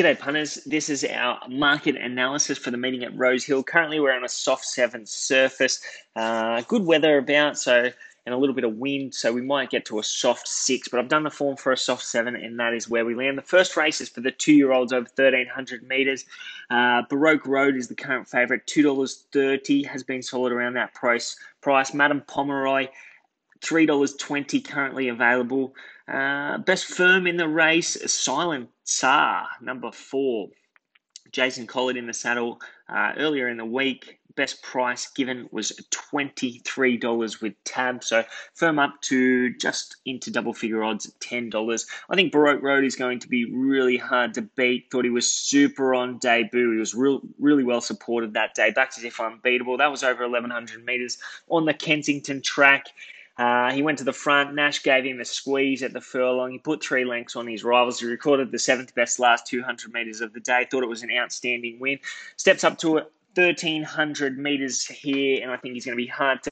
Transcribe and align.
G'day 0.00 0.18
punters, 0.18 0.54
this 0.64 0.88
is 0.88 1.04
our 1.04 1.38
market 1.46 1.94
analysis 1.94 2.56
for 2.56 2.70
the 2.70 2.78
meeting 2.78 3.04
at 3.04 3.14
Rosehill. 3.14 3.62
Currently 3.62 4.00
we're 4.00 4.16
on 4.16 4.24
a 4.24 4.30
soft 4.30 4.64
7 4.64 5.04
surface, 5.04 5.78
uh, 6.16 6.62
good 6.62 6.86
weather 6.86 7.18
about, 7.18 7.58
so 7.58 7.90
and 8.24 8.34
a 8.34 8.38
little 8.38 8.54
bit 8.54 8.64
of 8.64 8.76
wind, 8.76 9.14
so 9.14 9.30
we 9.30 9.42
might 9.42 9.68
get 9.68 9.84
to 9.84 9.98
a 9.98 10.02
soft 10.02 10.48
6, 10.48 10.88
but 10.88 11.00
I've 11.00 11.10
done 11.10 11.24
the 11.24 11.30
form 11.30 11.58
for 11.58 11.70
a 11.70 11.76
soft 11.76 12.02
7 12.02 12.34
and 12.34 12.58
that 12.58 12.72
is 12.72 12.88
where 12.88 13.04
we 13.04 13.14
land. 13.14 13.36
The 13.36 13.42
first 13.42 13.76
race 13.76 14.00
is 14.00 14.08
for 14.08 14.22
the 14.22 14.32
2-year-olds 14.32 14.94
over 14.94 15.06
1300 15.14 15.86
metres. 15.86 16.24
Uh, 16.70 17.02
Baroque 17.10 17.46
Road 17.46 17.76
is 17.76 17.88
the 17.88 17.94
current 17.94 18.26
favourite, 18.26 18.66
$2.30 18.66 19.84
has 19.84 20.02
been 20.02 20.22
solid 20.22 20.50
around 20.50 20.72
that 20.74 20.94
price. 20.94 21.36
price. 21.60 21.92
Madame 21.92 22.22
Pomeroy 22.22 22.88
$3.20 23.60 24.64
currently 24.64 25.08
available. 25.08 25.74
Uh, 26.08 26.58
best 26.58 26.86
firm 26.86 27.26
in 27.26 27.36
the 27.36 27.46
race, 27.46 27.98
Silent 28.10 28.70
Tsar, 28.90 29.48
number 29.60 29.92
four. 29.92 30.48
Jason 31.30 31.68
Collett 31.68 31.96
in 31.96 32.08
the 32.08 32.12
saddle 32.12 32.60
uh, 32.88 33.12
earlier 33.16 33.48
in 33.48 33.56
the 33.56 33.64
week. 33.64 34.18
Best 34.34 34.64
price 34.64 35.08
given 35.12 35.48
was 35.52 35.70
$23 36.12 37.40
with 37.40 37.54
tab. 37.62 38.02
So 38.02 38.24
firm 38.54 38.80
up 38.80 39.00
to 39.02 39.54
just 39.54 39.96
into 40.06 40.32
double 40.32 40.52
figure 40.52 40.82
odds 40.82 41.06
at 41.06 41.16
$10. 41.20 41.86
I 42.08 42.16
think 42.16 42.32
Baroque 42.32 42.64
Road 42.64 42.84
is 42.84 42.96
going 42.96 43.20
to 43.20 43.28
be 43.28 43.44
really 43.44 43.96
hard 43.96 44.34
to 44.34 44.42
beat. 44.42 44.90
Thought 44.90 45.04
he 45.04 45.10
was 45.10 45.30
super 45.30 45.94
on 45.94 46.18
debut. 46.18 46.72
He 46.72 46.78
was 46.78 46.92
real, 46.92 47.20
really 47.38 47.62
well 47.62 47.80
supported 47.80 48.34
that 48.34 48.54
day. 48.54 48.72
Back 48.72 48.92
to 48.96 49.06
if 49.06 49.20
unbeatable. 49.20 49.76
That 49.76 49.92
was 49.92 50.02
over 50.02 50.22
1100 50.28 50.84
metres 50.84 51.18
on 51.48 51.64
the 51.64 51.74
Kensington 51.74 52.42
track. 52.42 52.86
Uh, 53.40 53.72
he 53.72 53.82
went 53.82 53.96
to 53.96 54.04
the 54.04 54.12
front. 54.12 54.54
Nash 54.54 54.82
gave 54.82 55.02
him 55.02 55.18
a 55.18 55.24
squeeze 55.24 55.82
at 55.82 55.94
the 55.94 56.00
furlong. 56.00 56.50
He 56.50 56.58
put 56.58 56.84
three 56.84 57.06
lengths 57.06 57.36
on 57.36 57.46
his 57.46 57.64
rivals. 57.64 57.98
He 57.98 58.04
recorded 58.04 58.52
the 58.52 58.58
seventh 58.58 58.94
best 58.94 59.18
last 59.18 59.46
200 59.46 59.94
metres 59.94 60.20
of 60.20 60.34
the 60.34 60.40
day. 60.40 60.66
Thought 60.70 60.82
it 60.82 60.90
was 60.90 61.02
an 61.02 61.10
outstanding 61.10 61.80
win. 61.80 61.98
Steps 62.36 62.64
up 62.64 62.76
to 62.80 63.00
1,300 63.36 64.38
metres 64.38 64.84
here, 64.84 65.42
and 65.42 65.50
I 65.50 65.56
think 65.56 65.72
he's 65.72 65.86
going 65.86 65.96
to 65.96 66.02
be 66.02 66.06
hard 66.06 66.42
to. 66.42 66.50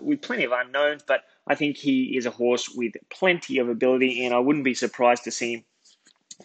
With 0.00 0.20
plenty 0.20 0.42
of 0.42 0.50
unknowns, 0.50 1.04
but 1.06 1.22
I 1.46 1.54
think 1.54 1.76
he 1.76 2.16
is 2.16 2.26
a 2.26 2.30
horse 2.32 2.68
with 2.74 2.94
plenty 3.08 3.58
of 3.58 3.68
ability, 3.68 4.26
and 4.26 4.34
I 4.34 4.40
wouldn't 4.40 4.64
be 4.64 4.74
surprised 4.74 5.22
to 5.24 5.30
see 5.30 5.52
him 5.52 5.64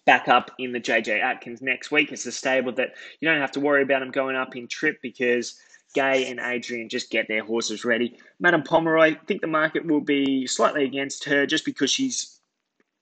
back 0.05 0.27
up 0.27 0.51
in 0.59 0.73
the 0.73 0.79
JJ 0.79 1.23
Atkins 1.23 1.63
next 1.63 1.89
week. 1.89 2.11
It's 2.11 2.27
a 2.27 2.31
stable 2.31 2.73
that 2.73 2.93
you 3.19 3.27
don't 3.27 3.41
have 3.41 3.53
to 3.53 3.59
worry 3.59 3.81
about 3.81 4.03
him 4.03 4.11
going 4.11 4.35
up 4.35 4.55
in 4.55 4.67
trip 4.67 5.01
because 5.01 5.59
Gai 5.95 6.17
and 6.17 6.39
Adrian 6.39 6.89
just 6.89 7.09
get 7.09 7.27
their 7.27 7.43
horses 7.43 7.83
ready. 7.83 8.17
Madame 8.39 8.63
Pomeroy, 8.63 9.15
I 9.15 9.19
think 9.25 9.41
the 9.41 9.47
market 9.47 9.85
will 9.85 10.01
be 10.01 10.45
slightly 10.47 10.83
against 10.83 11.23
her 11.25 11.45
just 11.45 11.65
because 11.65 11.91
she's 11.91 12.39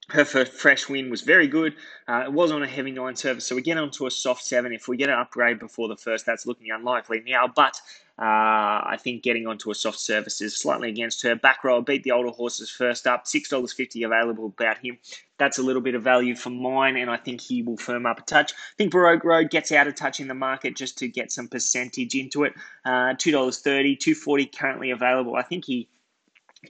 her 0.09 0.23
first 0.23 0.53
fresh 0.53 0.87
win 0.87 1.09
was 1.09 1.21
very 1.21 1.47
good. 1.47 1.75
Uh, 2.07 2.23
it 2.25 2.31
was 2.31 2.51
on 2.51 2.63
a 2.63 2.67
heavy 2.67 2.91
nine 2.91 3.15
service, 3.15 3.45
so 3.45 3.55
we 3.55 3.61
get 3.61 3.77
onto 3.77 4.05
a 4.05 4.11
soft 4.11 4.41
seven. 4.43 4.71
If 4.71 4.87
we 4.87 4.95
get 4.95 5.09
an 5.09 5.19
upgrade 5.19 5.59
before 5.59 5.89
the 5.89 5.97
first, 5.97 6.25
that's 6.25 6.45
looking 6.45 6.71
unlikely 6.71 7.23
now. 7.27 7.51
But 7.53 7.79
uh, 8.19 8.81
I 8.83 8.97
think 8.99 9.21
getting 9.21 9.45
onto 9.45 9.69
a 9.69 9.75
soft 9.75 9.99
surface 9.99 10.41
is 10.41 10.57
slightly 10.57 10.89
against 10.89 11.21
her. 11.21 11.35
Back 11.35 11.63
row 11.63 11.81
beat 11.81 12.03
the 12.03 12.11
older 12.11 12.31
horses 12.31 12.67
first 12.67 13.05
up. 13.05 13.27
Six 13.27 13.49
dollars 13.49 13.73
fifty 13.73 14.01
available 14.01 14.47
about 14.47 14.79
him. 14.79 14.97
That's 15.37 15.59
a 15.59 15.61
little 15.61 15.83
bit 15.83 15.93
of 15.93 16.01
value 16.01 16.35
for 16.35 16.49
mine, 16.49 16.97
and 16.97 17.11
I 17.11 17.17
think 17.17 17.41
he 17.41 17.61
will 17.61 17.77
firm 17.77 18.07
up 18.07 18.19
a 18.19 18.23
touch. 18.23 18.53
I 18.53 18.75
think 18.77 18.91
Baroque 18.91 19.23
Road 19.23 19.51
gets 19.51 19.71
out 19.71 19.87
of 19.87 19.93
touch 19.93 20.19
in 20.19 20.27
the 20.27 20.33
market 20.33 20.75
just 20.75 20.97
to 20.97 21.07
get 21.07 21.31
some 21.31 21.47
percentage 21.47 22.15
into 22.15 22.43
it. 22.43 22.53
Uh, 22.83 23.13
two 23.15 23.31
dollars 23.31 23.59
thirty, 23.59 23.95
two 23.95 24.15
forty 24.15 24.47
currently 24.47 24.89
available. 24.89 25.35
I 25.35 25.43
think 25.43 25.65
he 25.65 25.87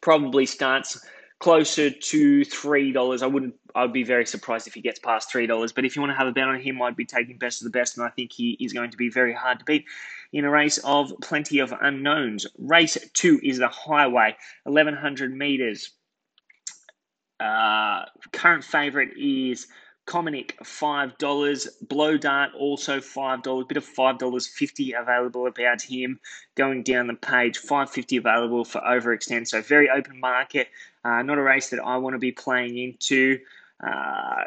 probably 0.01 0.45
starts 0.45 0.99
closer 1.39 1.89
to 1.89 2.43
three 2.43 2.91
dollars. 2.91 3.23
I 3.23 3.27
wouldn't. 3.27 3.55
I'd 3.73 3.93
be 3.93 4.03
very 4.03 4.25
surprised 4.25 4.67
if 4.67 4.73
he 4.73 4.81
gets 4.81 4.99
past 4.99 5.31
three 5.31 5.47
dollars. 5.47 5.71
But 5.71 5.85
if 5.85 5.95
you 5.95 6.01
want 6.01 6.11
to 6.11 6.17
have 6.17 6.27
a 6.27 6.33
bet 6.33 6.49
on 6.49 6.59
him, 6.59 6.81
I'd 6.81 6.97
be 6.97 7.05
taking 7.05 7.37
best 7.37 7.61
of 7.61 7.71
the 7.71 7.79
best, 7.79 7.95
and 7.95 8.05
I 8.05 8.09
think 8.09 8.33
he 8.33 8.57
is 8.59 8.73
going 8.73 8.91
to 8.91 8.97
be 8.97 9.09
very 9.09 9.33
hard 9.33 9.59
to 9.59 9.65
beat 9.65 9.85
in 10.33 10.45
a 10.45 10.49
race 10.49 10.77
of 10.79 11.13
plenty 11.21 11.59
of 11.59 11.73
unknowns. 11.81 12.45
Race 12.57 12.97
two 13.13 13.39
is 13.43 13.59
the 13.59 13.67
Highway, 13.67 14.35
eleven 14.65 14.95
hundred 14.95 15.35
meters. 15.35 15.91
Uh, 17.39 18.05
current 18.31 18.63
favorite 18.63 19.17
is 19.17 19.67
Cominic, 20.07 20.55
$5. 20.63 21.67
Blow 21.89 22.17
Dart, 22.17 22.51
also 22.57 22.99
$5. 22.99 23.67
Bit 23.67 23.77
of 23.77 23.85
$5.50 23.85 24.99
available 24.99 25.47
about 25.47 25.81
him 25.81 26.19
going 26.55 26.81
down 26.81 27.07
the 27.07 27.13
page. 27.13 27.57
550 27.57 28.17
available 28.17 28.63
for 28.63 28.79
overextend. 28.81 29.47
So 29.47 29.61
very 29.61 29.89
open 29.89 30.19
market. 30.19 30.69
Uh, 31.03 31.21
not 31.21 31.37
a 31.37 31.41
race 31.41 31.69
that 31.69 31.81
I 31.83 31.97
want 31.97 32.13
to 32.13 32.19
be 32.19 32.31
playing 32.31 32.77
into. 32.77 33.39
Uh, 33.85 34.43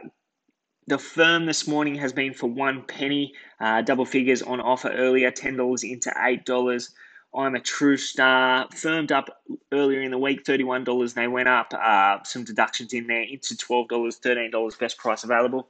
the 0.91 0.99
firm 0.99 1.47
this 1.47 1.69
morning 1.69 1.95
has 1.95 2.13
been 2.13 2.35
for 2.35 2.49
one 2.49 2.83
penny. 2.83 3.33
Uh, 3.61 3.81
double 3.81 4.05
figures 4.05 4.43
on 4.43 4.61
offer 4.61 4.91
earlier, 4.91 5.31
$10 5.31 5.89
into 5.89 6.11
$8. 6.11 6.91
I'm 7.33 7.55
a 7.55 7.61
true 7.61 7.97
star. 7.97 8.67
Firmed 8.75 9.13
up 9.13 9.41
earlier 9.71 10.03
in 10.03 10.11
the 10.11 10.19
week, 10.19 10.45
$31. 10.45 11.15
They 11.15 11.29
went 11.29 11.49
up. 11.49 11.73
Uh, 11.73 12.25
some 12.25 12.43
deductions 12.43 12.93
in 12.93 13.07
there 13.07 13.23
into 13.23 13.55
$12, 13.55 13.89
$13, 13.89 14.79
best 14.81 14.99
price 14.99 15.23
available. 15.23 15.69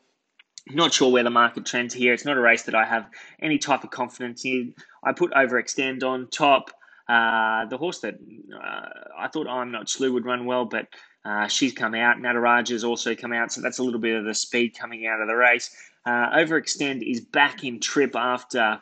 Not 0.71 0.95
sure 0.95 1.13
where 1.13 1.23
the 1.23 1.31
market 1.31 1.67
trends 1.67 1.93
here. 1.93 2.15
It's 2.15 2.25
not 2.25 2.39
a 2.39 2.41
race 2.41 2.63
that 2.63 2.75
I 2.75 2.87
have 2.87 3.07
any 3.43 3.59
type 3.59 3.85
of 3.85 3.91
confidence 3.91 4.47
in. 4.47 4.75
I 5.05 5.13
put 5.13 5.33
overextend 5.33 6.03
on 6.03 6.29
top. 6.29 6.71
Uh, 7.07 7.67
the 7.67 7.77
horse 7.77 7.99
that 8.01 8.15
uh, 8.55 8.89
I 9.19 9.29
thought 9.29 9.49
I'm 9.49 9.71
not 9.71 9.91
slew 9.91 10.15
would 10.15 10.25
run 10.25 10.47
well, 10.47 10.65
but 10.65 10.87
uh, 11.25 11.47
she's 11.49 11.73
come 11.73 11.95
out. 11.95 12.19
Nataraja's 12.19 12.85
also 12.85 13.15
come 13.15 13.33
out, 13.33 13.53
so 13.53 13.61
that's 13.61 13.79
a 13.79 13.83
little 13.83 14.01
bit 14.01 14.17
of 14.17 14.25
the 14.25 14.35
speed 14.35 14.77
coming 14.79 15.07
out 15.07 15.21
of 15.21 15.29
the 15.29 15.37
race. 15.37 15.75
Uh, 16.07 16.31
overextend 16.31 17.09
is 17.09 17.21
back 17.21 17.63
in 17.65 17.79
trip 17.81 18.17
after 18.17 18.81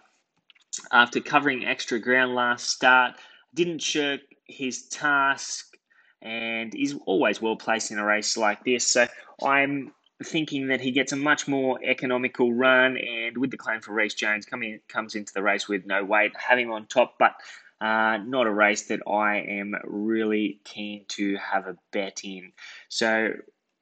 after 0.93 1.21
covering 1.21 1.65
extra 1.65 1.99
ground 1.99 2.35
last 2.35 2.71
start. 2.71 3.15
Didn't 3.55 3.83
shirk 3.83 4.21
his 4.47 4.83
task 4.89 5.77
and 6.23 6.75
is 6.75 6.97
always 7.07 7.43
well 7.43 7.57
placed 7.57 7.91
in 7.91 7.99
a 7.99 8.05
race 8.05 8.37
like 8.37 8.65
this. 8.65 8.87
So 8.87 9.07
I'm 9.43 9.93
thinking 10.25 10.69
that 10.69 10.81
he 10.81 10.91
gets 10.91 11.13
a 11.13 11.17
much 11.17 11.47
more 11.47 11.79
economical 11.85 12.53
run, 12.53 12.97
and 12.97 13.37
with 13.37 13.51
the 13.51 13.57
claim 13.57 13.81
for 13.81 13.93
Reece 13.93 14.15
Jones 14.15 14.47
coming 14.47 14.81
comes 14.89 15.15
into 15.15 15.33
the 15.33 15.43
race 15.43 15.69
with 15.69 15.87
no 15.87 16.05
weight, 16.05 16.33
having 16.37 16.71
on 16.71 16.87
top, 16.87 17.15
but 17.19 17.35
uh, 17.81 18.19
not 18.19 18.47
a 18.47 18.53
race 18.53 18.87
that 18.87 19.01
I 19.07 19.39
am 19.39 19.75
really 19.85 20.61
keen 20.65 21.05
to 21.09 21.37
have 21.37 21.67
a 21.67 21.77
bet 21.93 22.21
in. 22.25 22.53
So 22.89 23.33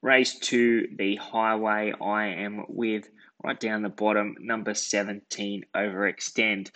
race 0.02 0.38
to 0.38 0.86
the 0.96 1.16
highway, 1.16 1.92
I 2.00 2.26
am 2.26 2.64
with 2.68 3.08
right 3.42 3.58
down 3.58 3.82
the 3.82 3.88
bottom, 3.88 4.36
number 4.40 4.74
17, 4.74 5.64
overextend. 5.74 6.70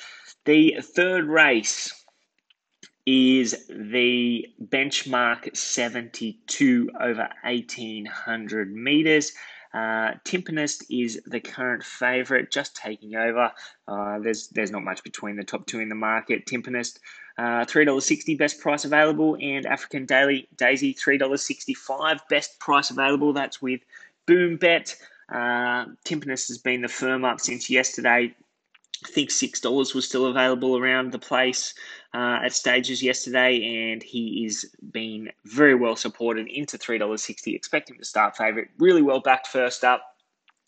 The 0.44 0.78
third 0.80 1.26
race 1.26 1.92
is 3.06 3.66
the 3.68 4.46
benchmark 4.62 5.56
72 5.56 6.90
over 7.00 7.28
1800 7.42 8.72
meters. 8.72 9.32
Uh, 9.72 10.14
Timpanist 10.24 10.84
is 10.90 11.20
the 11.26 11.40
current 11.40 11.84
favourite, 11.84 12.50
just 12.50 12.74
taking 12.74 13.14
over. 13.14 13.52
Uh, 13.86 14.18
there's 14.18 14.48
there's 14.48 14.70
not 14.70 14.82
much 14.82 15.04
between 15.04 15.36
the 15.36 15.44
top 15.44 15.66
two 15.66 15.80
in 15.80 15.88
the 15.88 15.94
market. 15.94 16.46
Timpanist, 16.46 16.98
uh, 17.38 17.64
three 17.64 17.84
dollars 17.84 18.04
sixty, 18.06 18.34
best 18.34 18.60
price 18.60 18.84
available, 18.84 19.36
and 19.40 19.66
African 19.66 20.06
Daily 20.06 20.48
Daisy, 20.56 20.92
three 20.92 21.18
dollars 21.18 21.42
sixty 21.42 21.74
five, 21.74 22.20
best 22.28 22.58
price 22.58 22.90
available. 22.90 23.32
That's 23.32 23.62
with 23.62 23.80
Boom 24.26 24.56
Bet. 24.56 24.96
Uh, 25.32 25.86
Timpanist 26.04 26.48
has 26.48 26.58
been 26.58 26.82
the 26.82 26.88
firm 26.88 27.24
up 27.24 27.40
since 27.40 27.70
yesterday. 27.70 28.34
I 29.04 29.08
think 29.08 29.30
six 29.30 29.60
dollars 29.60 29.94
was 29.94 30.06
still 30.06 30.26
available 30.26 30.76
around 30.76 31.12
the 31.12 31.18
place 31.18 31.74
uh, 32.12 32.40
at 32.44 32.52
stages 32.52 33.02
yesterday, 33.02 33.92
and 33.92 34.02
he 34.02 34.44
is 34.44 34.70
being 34.92 35.30
very 35.44 35.74
well 35.74 35.96
supported 35.96 36.48
into 36.48 36.76
three 36.76 36.98
dollars 36.98 37.22
sixty. 37.22 37.54
Expect 37.54 37.90
him 37.90 37.98
to 37.98 38.04
start 38.04 38.36
favourite, 38.36 38.68
really 38.78 39.02
well 39.02 39.20
backed 39.20 39.46
first 39.46 39.84
up. 39.84 40.02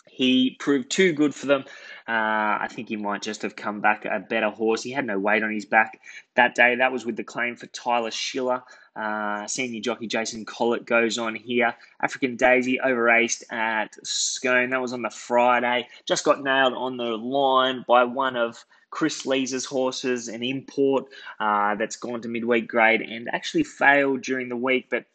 He 0.08 0.56
proved 0.60 0.90
too 0.90 1.12
good 1.12 1.34
for 1.34 1.46
them. 1.46 1.64
Uh, 2.08 2.58
I 2.60 2.68
think 2.70 2.88
he 2.88 2.96
might 2.96 3.22
just 3.22 3.42
have 3.42 3.56
come 3.56 3.80
back 3.80 4.04
a 4.04 4.18
better 4.18 4.50
horse. 4.50 4.82
He 4.82 4.90
had 4.90 5.06
no 5.06 5.18
weight 5.18 5.42
on 5.42 5.52
his 5.52 5.64
back 5.64 6.00
that 6.34 6.54
day. 6.54 6.74
That 6.76 6.92
was 6.92 7.06
with 7.06 7.16
the 7.16 7.24
claim 7.24 7.56
for 7.56 7.66
Tyler 7.66 8.10
Schiller. 8.10 8.62
Uh, 8.94 9.46
senior 9.46 9.80
jockey 9.80 10.06
Jason 10.06 10.44
Collett 10.44 10.84
goes 10.84 11.16
on 11.16 11.34
here. 11.34 11.74
African 12.02 12.36
Daisy 12.36 12.78
overraced 12.84 13.44
at 13.50 13.94
Scone. 14.04 14.70
That 14.70 14.82
was 14.82 14.92
on 14.92 15.02
the 15.02 15.10
Friday. 15.10 15.88
Just 16.06 16.24
got 16.24 16.42
nailed 16.42 16.74
on 16.74 16.96
the 16.96 17.16
line 17.16 17.84
by 17.86 18.04
one 18.04 18.36
of 18.36 18.64
Kris 18.90 19.24
Lees's 19.24 19.64
horses, 19.64 20.28
an 20.28 20.42
import 20.42 21.06
uh, 21.40 21.74
that's 21.76 21.96
gone 21.96 22.20
to 22.20 22.28
midweek 22.28 22.68
grade 22.68 23.00
and 23.00 23.28
actually 23.32 23.64
failed 23.64 24.20
during 24.20 24.48
the 24.48 24.56
week, 24.56 24.88
but 24.90 25.06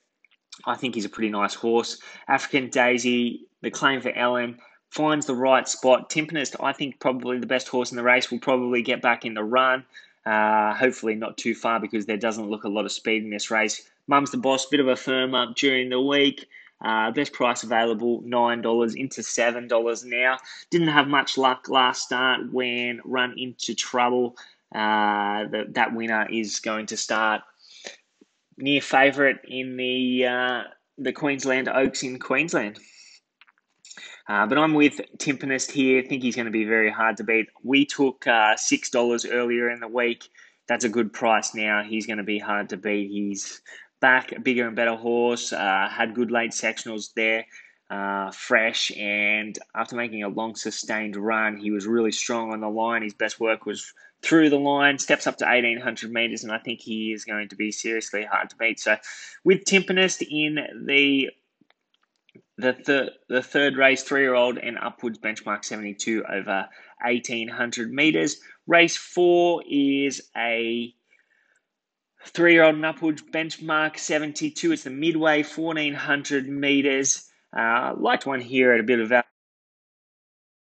I 0.66 0.76
think 0.76 0.96
he's 0.96 1.06
a 1.06 1.10
pretty 1.10 1.30
nice 1.30 1.54
horse. 1.54 2.00
African 2.28 2.70
Daisy, 2.70 3.48
the 3.62 3.70
claim 3.70 4.02
for 4.02 4.12
Ellen, 4.12 4.58
finds 4.90 5.26
the 5.26 5.36
right 5.36 5.68
spot. 5.68 6.10
Timpanist, 6.10 6.56
I 6.60 6.74
think 6.74 7.00
probably 7.00 7.40
the 7.40 7.48
best 7.48 7.68
horse 7.68 7.92
in 7.92 7.98
the 7.98 8.04
race, 8.04 8.32
will 8.32 8.40
probably 8.40 8.82
get 8.82 9.02
back 9.02 9.26
in 9.26 9.34
the 9.34 9.44
run. 9.44 9.86
Uh, 10.26 10.74
hopefully 10.74 11.16
not 11.16 11.38
too 11.38 11.56
far 11.56 11.80
because 11.80 12.06
there 12.06 12.18
doesn't 12.18 12.50
look 12.50 12.64
a 12.64 12.70
lot 12.70 12.86
of 12.86 12.92
speed 12.92 13.24
in 13.24 13.30
this 13.30 13.50
race. 13.50 13.90
Mum's 14.08 14.32
the 14.32 14.38
boss, 14.38 14.66
bit 14.66 14.80
of 14.80 14.88
a 14.88 14.96
firm 14.96 15.34
up 15.34 15.56
during 15.56 15.90
the 15.90 16.02
week. 16.02 16.48
Uh, 16.80 17.12
best 17.12 17.34
price 17.34 17.64
available, 17.64 18.22
$9 18.22 18.96
into 18.96 19.22
$7 19.22 20.06
now. 20.06 20.38
Didn't 20.70 20.90
have 20.90 21.08
much 21.08 21.38
luck 21.38 21.70
last 21.70 22.04
start 22.04 22.52
when 22.52 23.02
run 23.04 23.34
into 23.38 23.74
trouble. 23.74 24.36
Uh, 24.74 25.46
the, 25.48 25.66
that 25.70 25.94
winner 25.94 26.28
is 26.30 26.60
going 26.60 26.86
to 26.88 26.98
start 26.98 27.42
near 28.58 28.82
favourite 28.82 29.38
in 29.48 29.78
the 29.78 30.26
uh, 30.26 30.64
the 30.98 31.14
Queensland 31.14 31.70
Oaks 31.70 32.04
in 32.04 32.20
Queensland. 32.20 32.80
Uh, 34.28 34.46
but 34.46 34.58
I'm 34.58 34.74
with 34.74 35.00
Timpanist 35.18 35.72
here. 35.72 36.02
I 36.02 36.08
think 36.08 36.24
he's 36.24 36.36
going 36.36 36.46
to 36.46 36.52
be 36.52 36.66
very 36.66 36.92
hard 36.92 37.18
to 37.18 37.24
beat. 37.24 37.48
We 37.64 37.86
took 37.86 38.28
uh, 38.28 38.56
$6 38.56 39.28
earlier 39.32 39.70
in 39.70 39.80
the 39.80 39.88
week. 39.88 40.30
That's 40.68 40.84
a 40.84 40.90
good 40.90 41.14
price 41.14 41.56
now. 41.56 41.84
He's 41.84 42.06
going 42.06 42.18
to 42.18 42.24
be 42.24 42.40
hard 42.40 42.70
to 42.70 42.78
beat. 42.78 43.10
He's 43.10 43.62
back, 44.00 44.32
a 44.32 44.40
bigger 44.40 44.68
and 44.68 44.76
better 44.76 44.96
horse, 44.96 45.54
uh, 45.54 45.88
had 45.90 46.14
good 46.14 46.32
late 46.32 46.52
sectionals 46.52 47.14
there, 47.16 47.46
uh, 47.90 48.32
fresh, 48.32 48.92
and 48.98 49.58
after 49.76 49.96
making 49.96 50.24
a 50.24 50.30
long 50.30 50.56
sustained 50.56 51.16
run, 51.16 51.58
he 51.58 51.72
was 51.72 51.88
really 51.88 52.12
strong 52.12 52.52
on 52.52 52.60
the 52.60 52.70
line. 52.70 53.02
His 53.02 53.14
best 53.14 53.40
work 53.40 53.66
was 53.66 53.94
through 54.22 54.50
the 54.50 54.60
line, 54.60 54.98
steps 54.98 55.28
up 55.28 55.38
to 55.38 55.46
1800 55.46 56.12
metres, 56.12 56.44
and 56.44 56.52
I 56.52 56.58
think 56.58 56.82
he 56.82 57.12
is 57.12 57.24
going 57.24 57.50
to 57.50 57.56
be 57.56 57.72
seriously 57.72 58.26
hard 58.26 58.50
to 58.50 58.56
beat. 58.58 58.80
So, 58.80 58.98
with 59.44 59.64
Timpanist 59.64 60.26
in 60.30 60.86
the 60.86 61.30
the, 62.58 63.12
the 63.30 63.42
third 63.42 63.78
race, 63.78 64.04
three 64.04 64.22
year 64.22 64.34
old 64.34 64.58
and 64.58 64.78
upwards 64.78 65.20
benchmark 65.20 65.64
72 65.64 66.24
over 66.26 66.68
1800 67.04 67.92
meters. 67.92 68.38
Race 68.66 68.98
four 68.98 69.64
is 69.70 70.30
a 70.36 70.94
three 72.26 72.54
year 72.54 72.64
old 72.64 72.76
and 72.76 72.86
upwards 72.86 73.22
benchmark 73.22 73.98
72. 73.98 74.72
It's 74.72 74.84
the 74.84 74.90
midway 74.90 75.44
1400 75.44 76.50
meters. 76.50 77.30
Uh, 77.58 77.94
liked 77.98 78.26
one 78.26 78.42
here 78.42 78.74
at 78.74 78.80
a 78.80 78.84
bit 78.84 79.00
of 79.00 79.12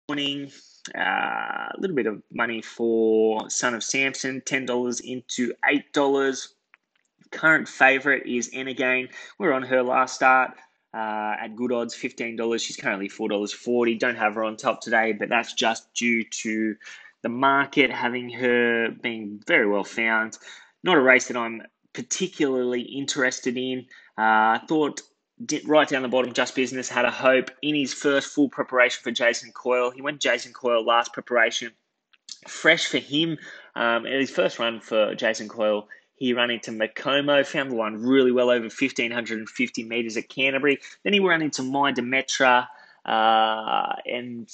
morning. 0.09 0.51
Uh, 0.97 1.01
a 1.01 1.75
little 1.79 1.97
bit 1.97 2.07
of 2.07 2.23
money 2.33 2.61
for 2.61 3.49
Son 3.51 3.75
of 3.75 3.83
Samson, 3.85 4.41
$10 4.41 5.01
into 5.01 5.53
$8. 5.95 6.49
Current 7.31 7.69
favorite 7.69 8.27
is 8.27 8.49
Again. 8.49 9.09
We're 9.39 9.53
on 9.53 9.63
her 9.63 9.83
last 9.83 10.15
start 10.17 10.53
uh, 10.95 11.35
at 11.41 11.57
good 11.57 11.73
odds, 11.73 11.95
$15. 11.95 12.61
She's 12.61 12.77
currently 12.77 13.09
$4.40. 13.09 13.99
Don't 13.99 14.17
have 14.17 14.35
her 14.35 14.45
on 14.45 14.57
top 14.57 14.81
today, 14.81 15.13
but 15.13 15.29
that's 15.29 15.55
just 15.55 15.93
due 15.95 16.25
to 16.25 16.77
the 17.23 17.29
market 17.29 17.91
having 17.91 18.31
her 18.31 18.91
being 18.91 19.41
very 19.47 19.69
well 19.69 19.85
found. 19.85 20.37
Not 20.85 20.97
a 20.97 21.01
race 21.01 21.29
that 21.29 21.37
I'm 21.37 21.63
particularly 21.93 22.83
interested 22.83 23.57
in. 23.57 23.87
I 24.17 24.57
uh, 24.57 24.67
thought 24.67 25.01
right 25.65 25.89
down 25.89 26.03
the 26.03 26.09
bottom, 26.09 26.33
Just 26.33 26.55
Business 26.55 26.89
had 26.89 27.05
a 27.05 27.11
hope 27.11 27.51
in 27.63 27.75
his 27.75 27.95
first 27.95 28.29
full 28.29 28.49
preparation 28.49 29.01
for 29.03 29.11
Jason 29.11 29.53
Coyle. 29.53 29.91
He 29.91 30.03
went 30.03 30.21
Jason 30.21 30.53
Coyle 30.53 30.85
last 30.85 31.13
preparation. 31.13 31.73
Fresh 32.47 32.87
for 32.87 32.99
him. 32.99 33.39
Um, 33.75 34.05
his 34.05 34.31
first 34.31 34.59
run 34.59 34.81
for 34.81 35.15
Jason 35.15 35.49
Coyle, 35.49 35.89
he 36.23 36.35
ran 36.35 36.53
into 36.53 36.71
Macomo, 36.71 37.45
found 37.45 37.73
the 37.73 37.75
line 37.75 37.95
really 37.95 38.31
well 38.31 38.49
over 38.49 38.67
1,550 38.67 39.83
metres 39.83 40.17
at 40.17 40.29
Canterbury. 40.29 40.79
Then 41.03 41.15
he 41.15 41.19
ran 41.19 41.43
into 41.43 41.65
My 41.65 41.93
Demetra 41.93 42.69
uh, 43.05 43.97
and 44.07 44.49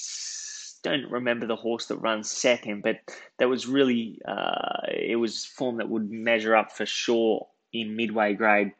don't 0.82 1.10
remember 1.10 1.44
the 1.44 1.56
horse 1.56 1.84
that 1.88 1.98
runs 1.98 2.30
second, 2.30 2.82
but 2.82 3.00
that 3.38 3.50
was 3.50 3.66
really, 3.66 4.18
uh, 4.26 4.86
it 4.88 5.16
was 5.16 5.44
form 5.44 5.76
that 5.76 5.90
would 5.90 6.10
measure 6.10 6.56
up 6.56 6.72
for 6.72 6.86
sure 6.86 7.46
in 7.74 7.94
midway 7.94 8.32
grade. 8.32 8.72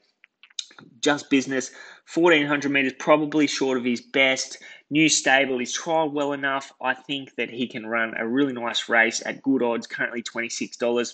Just 1.02 1.28
business, 1.28 1.70
1400 2.14 2.72
metres, 2.72 2.94
probably 2.98 3.46
short 3.46 3.76
of 3.76 3.84
his 3.84 4.00
best. 4.00 4.62
New 4.88 5.10
stable, 5.10 5.58
he's 5.58 5.76
trialled 5.76 6.12
well 6.12 6.32
enough. 6.32 6.72
I 6.80 6.94
think 6.94 7.34
that 7.34 7.50
he 7.50 7.66
can 7.66 7.86
run 7.86 8.14
a 8.16 8.26
really 8.26 8.54
nice 8.54 8.88
race 8.88 9.22
at 9.26 9.42
good 9.42 9.62
odds, 9.62 9.86
currently 9.86 10.22
$26 10.22 11.12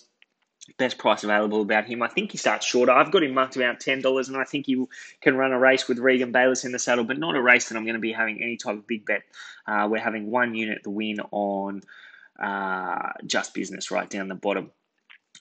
best 0.79 0.99
price 0.99 1.25
available 1.25 1.61
about 1.61 1.87
him. 1.87 2.03
I 2.03 2.09
think 2.09 2.33
he 2.33 2.39
starts 2.39 2.67
shorter. 2.67 2.93
I've 2.93 3.13
got 3.13 3.23
him 3.23 3.35
marked 3.35 3.57
about 3.57 3.81
ten 3.81 4.01
dollars, 4.01 4.29
and 4.29 4.37
I 4.37 4.45
think 4.45 4.67
he 4.67 4.83
can 5.21 5.37
run 5.37 5.53
a 5.53 5.59
race 5.59 5.89
with 5.89 5.99
Regan 5.99 6.33
Bayliss 6.33 6.65
in 6.65 6.73
the 6.73 6.79
saddle, 6.79 7.05
but 7.05 7.19
not 7.19 7.37
a 7.37 7.43
race 7.43 7.69
that 7.69 7.77
I'm 7.77 7.85
going 7.85 7.95
to 7.95 8.01
be 8.01 8.13
having 8.13 8.43
any 8.43 8.57
type 8.57 8.77
of 8.77 8.87
big 8.87 9.05
bet. 9.05 9.23
Uh, 9.67 9.89
we're 9.91 9.99
having 9.99 10.31
one 10.31 10.55
unit 10.55 10.83
the 10.83 10.91
win 10.91 11.21
on 11.31 11.83
uh, 12.43 13.13
Just 13.27 13.55
Business 13.55 13.91
right 13.91 14.09
down 14.09 14.29
the 14.29 14.35
bottom. 14.35 14.71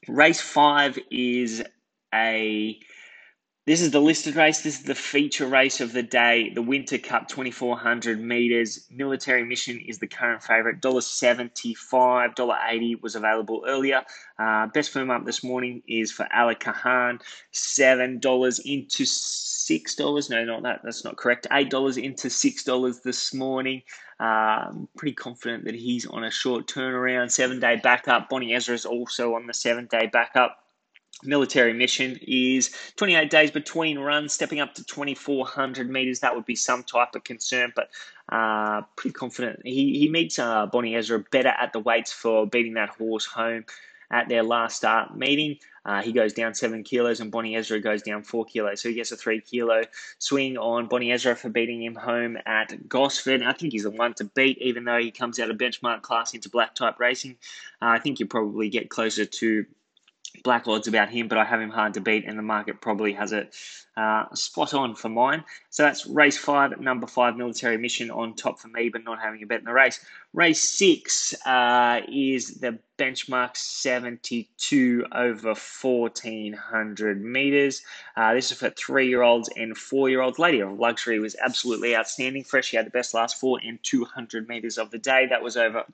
Race 0.07 0.41
five 0.41 0.99
is 1.09 1.63
a 2.13 2.79
this 3.65 3.79
is 3.79 3.91
the 3.91 4.01
listed 4.01 4.35
race. 4.35 4.61
This 4.61 4.79
is 4.79 4.83
the 4.83 4.95
feature 4.95 5.47
race 5.47 5.79
of 5.79 5.93
the 5.93 6.03
day. 6.03 6.51
The 6.53 6.61
Winter 6.61 6.97
Cup, 6.97 7.29
2,400 7.29 8.19
meters. 8.19 8.85
Military 8.91 9.45
Mission 9.45 9.79
is 9.79 9.99
the 9.99 10.07
current 10.07 10.43
favorite. 10.43 10.81
$1.75, 10.81 11.75
$1.80 12.35 13.01
was 13.01 13.15
available 13.15 13.63
earlier. 13.65 14.01
Uh, 14.37 14.67
best 14.67 14.91
firm 14.91 15.09
up 15.09 15.25
this 15.25 15.45
morning 15.45 15.81
is 15.87 16.11
for 16.11 16.27
Ali 16.35 16.55
Kahan, 16.55 17.21
$7 17.53 18.59
into 18.65 19.03
$6. 19.03 20.29
No, 20.29 20.43
not 20.43 20.63
that. 20.63 20.81
That's 20.83 21.05
not 21.05 21.15
correct. 21.15 21.47
$8 21.49 22.03
into 22.03 22.27
$6 22.27 23.01
this 23.03 23.33
morning. 23.33 23.81
Um, 24.19 24.89
pretty 24.97 25.15
confident 25.15 25.63
that 25.65 25.75
he's 25.75 26.05
on 26.05 26.25
a 26.25 26.31
short 26.31 26.67
turnaround. 26.67 27.31
Seven 27.31 27.61
day 27.61 27.79
backup. 27.81 28.27
Bonnie 28.27 28.53
Ezra 28.53 28.75
is 28.75 28.85
also 28.85 29.35
on 29.35 29.47
the 29.47 29.53
seven 29.53 29.87
day 29.89 30.07
backup 30.11 30.62
military 31.25 31.73
mission 31.73 32.19
is 32.21 32.71
28 32.95 33.29
days 33.29 33.51
between 33.51 33.99
runs, 33.99 34.33
stepping 34.33 34.59
up 34.59 34.73
to 34.75 34.83
2,400 34.83 35.89
meters. 35.89 36.19
That 36.19 36.35
would 36.35 36.45
be 36.45 36.55
some 36.55 36.83
type 36.83 37.15
of 37.15 37.23
concern, 37.23 37.73
but 37.75 37.89
uh, 38.29 38.81
pretty 38.95 39.13
confident. 39.13 39.61
He, 39.63 39.99
he 39.99 40.09
meets 40.09 40.39
uh, 40.39 40.65
Bonnie 40.67 40.95
Ezra 40.95 41.23
better 41.31 41.53
at 41.59 41.73
the 41.73 41.79
weights 41.79 42.11
for 42.11 42.47
beating 42.47 42.73
that 42.75 42.89
horse 42.89 43.25
home 43.25 43.65
at 44.11 44.29
their 44.29 44.43
last 44.43 44.77
start 44.77 45.17
meeting. 45.17 45.57
Uh, 45.85 46.01
he 46.01 46.13
goes 46.13 46.31
down 46.31 46.53
seven 46.53 46.83
kilos, 46.83 47.19
and 47.19 47.31
Bonnie 47.31 47.55
Ezra 47.57 47.79
goes 47.79 48.01
down 48.01 48.23
four 48.23 48.45
kilos. 48.45 48.81
So 48.81 48.89
he 48.89 48.95
gets 48.95 49.11
a 49.11 49.17
three 49.17 49.41
kilo 49.41 49.81
swing 50.17 50.57
on 50.57 50.87
Bonnie 50.87 51.11
Ezra 51.11 51.35
for 51.35 51.49
beating 51.49 51.83
him 51.83 51.95
home 51.95 52.37
at 52.45 52.87
Gosford. 52.87 53.43
I 53.43 53.51
think 53.51 53.73
he's 53.73 53.83
the 53.83 53.89
one 53.89 54.13
to 54.15 54.23
beat, 54.23 54.57
even 54.59 54.85
though 54.85 54.99
he 54.99 55.11
comes 55.11 55.39
out 55.39 55.49
of 55.49 55.57
benchmark 55.57 56.01
class 56.01 56.33
into 56.33 56.49
black 56.49 56.75
type 56.75 56.99
racing. 56.99 57.35
Uh, 57.81 57.87
I 57.87 57.99
think 57.99 58.19
you 58.19 58.25
probably 58.25 58.69
get 58.69 58.89
closer 58.89 59.25
to 59.25 59.65
black 60.43 60.67
odds 60.67 60.87
about 60.87 61.09
him, 61.09 61.27
but 61.27 61.37
I 61.37 61.45
have 61.45 61.61
him 61.61 61.69
hard 61.69 61.93
to 61.95 62.01
beat, 62.01 62.25
and 62.25 62.37
the 62.37 62.43
market 62.43 62.81
probably 62.81 63.13
has 63.13 63.31
it 63.31 63.55
uh, 63.95 64.25
spot 64.33 64.73
on 64.73 64.95
for 64.95 65.09
mine. 65.09 65.43
So 65.69 65.83
that's 65.83 66.07
race 66.07 66.37
five, 66.37 66.79
number 66.79 67.07
five, 67.07 67.35
military 67.35 67.77
mission 67.77 68.09
on 68.09 68.35
top 68.35 68.59
for 68.59 68.67
me, 68.69 68.89
but 68.89 69.03
not 69.03 69.19
having 69.21 69.43
a 69.43 69.45
bet 69.45 69.59
in 69.59 69.65
the 69.65 69.73
race. 69.73 70.03
Race 70.33 70.61
six 70.63 71.35
uh, 71.45 72.01
is 72.11 72.55
the 72.55 72.79
benchmark 72.97 73.55
72 73.55 75.05
over 75.11 75.53
1400 75.53 77.23
meters. 77.23 77.81
Uh, 78.15 78.33
this 78.33 78.51
is 78.51 78.57
for 78.57 78.69
three 78.71 79.07
year 79.07 79.21
olds 79.21 79.49
and 79.55 79.77
four 79.77 80.09
year 80.09 80.21
olds. 80.21 80.39
Lady 80.39 80.59
of 80.59 80.79
Luxury 80.79 81.19
was 81.19 81.35
absolutely 81.43 81.95
outstanding. 81.95 82.43
Fresh, 82.43 82.67
she 82.67 82.77
had 82.77 82.85
the 82.85 82.91
best 82.91 83.13
last 83.13 83.39
four 83.39 83.59
and 83.63 83.77
200 83.83 84.47
meters 84.47 84.77
of 84.77 84.89
the 84.89 84.97
day. 84.97 85.27
That 85.27 85.43
was 85.43 85.57
over 85.57 85.85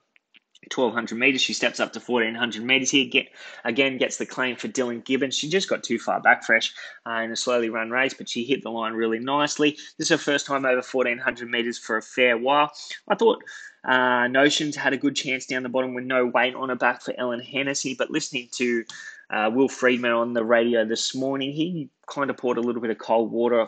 1200 0.64 1.18
meters. 1.18 1.42
She 1.42 1.54
steps 1.54 1.80
up 1.80 1.94
to 1.94 2.00
1400 2.00 2.64
meters 2.64 2.92
here. 2.92 3.06
Get, 3.10 3.30
again, 3.64 3.98
gets 3.98 4.18
the 4.18 4.26
claim 4.26 4.56
for 4.56 4.68
Dylan 4.68 5.04
Gibbons. 5.04 5.36
She 5.36 5.50
just 5.50 5.70
got 5.70 5.84
too 5.84 5.98
far 5.98 6.20
back 6.22 6.44
fresh 6.44 6.74
uh, 7.08 7.22
in 7.22 7.32
a 7.32 7.36
slowly 7.36 7.70
run 7.70 7.90
race, 7.90 8.14
but 8.14 8.30
she 8.30 8.44
hit 8.44 8.62
the 8.62 8.70
line 8.70 8.94
really 8.94 9.20
nicely. 9.20 9.72
This 9.98 10.08
is 10.08 10.10
her 10.10 10.18
first 10.18 10.46
time 10.46 10.66
over 10.66 10.82
1400 10.82 11.50
meters 11.50 11.78
for 11.78 11.98
a 11.98 12.02
fair 12.02 12.38
while. 12.38 12.72
I 13.08 13.16
thought 13.16 13.42
uh, 13.84 14.28
Notions 14.28 14.76
had 14.76 14.94
a 14.94 14.98
good 14.98 15.16
chance 15.16 15.46
down 15.46 15.64
the 15.64 15.70
bottom 15.70 15.94
with 15.94 16.04
no 16.04 16.26
weight 16.26 16.56
on 16.56 16.70
her 16.70 16.76
back 16.76 17.02
for 17.02 17.14
Ellen 17.18 17.40
Hennessy, 17.40 17.96
but 17.98 18.12
listening 18.12 18.50
to 18.54 18.84
uh, 19.30 19.50
Will 19.54 19.70
Freedman 19.70 20.12
on 20.12 20.34
the 20.34 20.44
radio 20.44 20.86
this 20.86 21.16
morning, 21.16 21.52
he 21.52 21.90
kind 22.08 22.30
of 22.30 22.38
poured 22.38 22.58
a 22.58 22.62
little 22.62 22.82
bit 22.82 22.92
of 22.92 22.98
cold 22.98 23.32
water 23.32 23.68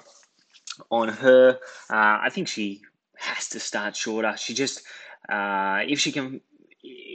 on 0.89 1.07
her. 1.07 1.59
Uh, 1.89 2.19
I 2.21 2.29
think 2.31 2.47
she 2.47 2.81
has 3.17 3.49
to 3.49 3.59
start 3.59 3.95
shorter. 3.95 4.35
She 4.37 4.53
just, 4.53 4.83
uh, 5.29 5.81
if 5.87 5.99
she 5.99 6.11
can 6.11 6.41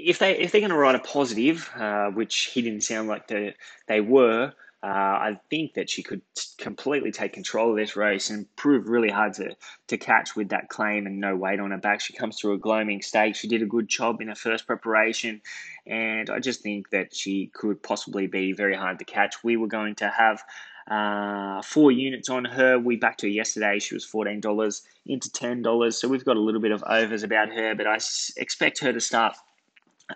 if 0.07 0.21
they 0.21 0.39
if 0.39 0.53
they're 0.53 0.61
going 0.61 0.71
to 0.71 0.77
write 0.77 0.95
a 0.95 1.01
positive, 1.01 1.69
uh, 1.75 2.07
which 2.11 2.51
he 2.55 2.63
didn't 2.63 2.83
sound 2.83 3.09
like 3.09 3.27
they 3.27 3.55
they 3.89 4.01
were, 4.01 4.53
uh, 4.81 4.87
I 4.87 5.41
think 5.51 5.75
that 5.75 5.91
she 5.91 6.05
could 6.05 6.23
completely 6.59 7.11
take 7.11 7.33
control 7.33 7.71
of 7.71 7.77
this 7.77 7.97
race 7.97 8.31
and 8.31 8.47
prove 8.55 8.89
really 8.89 9.11
hard 9.11 9.35
to 9.35 9.57
to 9.89 9.99
catch 9.99 10.37
with 10.37 10.51
that 10.51 10.69
claim 10.69 11.07
and 11.07 11.21
no 11.21 11.35
weight 11.35 11.59
on 11.59 11.73
her 11.73 11.79
back. 11.79 12.01
She 12.01 12.13
comes 12.13 12.39
through 12.39 12.55
a 12.55 12.59
gloaming 12.59 13.03
stake. 13.03 13.35
She 13.35 13.49
did 13.49 13.63
a 13.63 13.67
good 13.67 13.89
job 13.89 14.21
in 14.21 14.29
her 14.29 14.37
first 14.37 14.69
preparation, 14.69 15.43
and 15.89 16.31
I 16.31 16.39
just 16.39 16.61
think 16.63 16.91
that 16.91 17.13
she 17.13 17.51
could 17.53 17.83
possibly 17.83 18.29
be 18.29 18.53
very 18.53 18.77
hard 18.77 19.01
to 19.01 19.05
catch. 19.05 19.43
We 19.43 19.57
were 19.57 19.69
going 19.69 19.97
to 19.97 20.09
have. 20.09 20.43
Uh, 20.89 21.61
four 21.63 21.91
units 21.91 22.29
on 22.29 22.45
her. 22.45 22.79
We 22.79 22.95
backed 22.95 23.23
her 23.23 23.27
yesterday. 23.27 23.81
She 23.81 23.93
was 23.93 24.05
fourteen 24.05 24.41
dollars 24.41 24.83
into 25.05 25.29
ten 25.33 25.61
dollars, 25.61 25.99
so 25.99 26.07
we've 26.07 26.25
got 26.25 26.37
a 26.37 26.41
little 26.41 26.61
bit 26.61 26.71
of 26.71 26.85
overs 26.87 27.25
about 27.25 27.49
her. 27.49 27.75
But 27.75 27.89
I 27.89 27.99
expect 28.37 28.79
her 28.79 28.93
to 28.93 29.01
start 29.01 29.35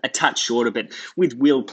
a 0.03 0.09
touch 0.09 0.39
shorter, 0.39 0.71
but 0.71 0.89
with 1.17 1.35
Will 1.35 1.65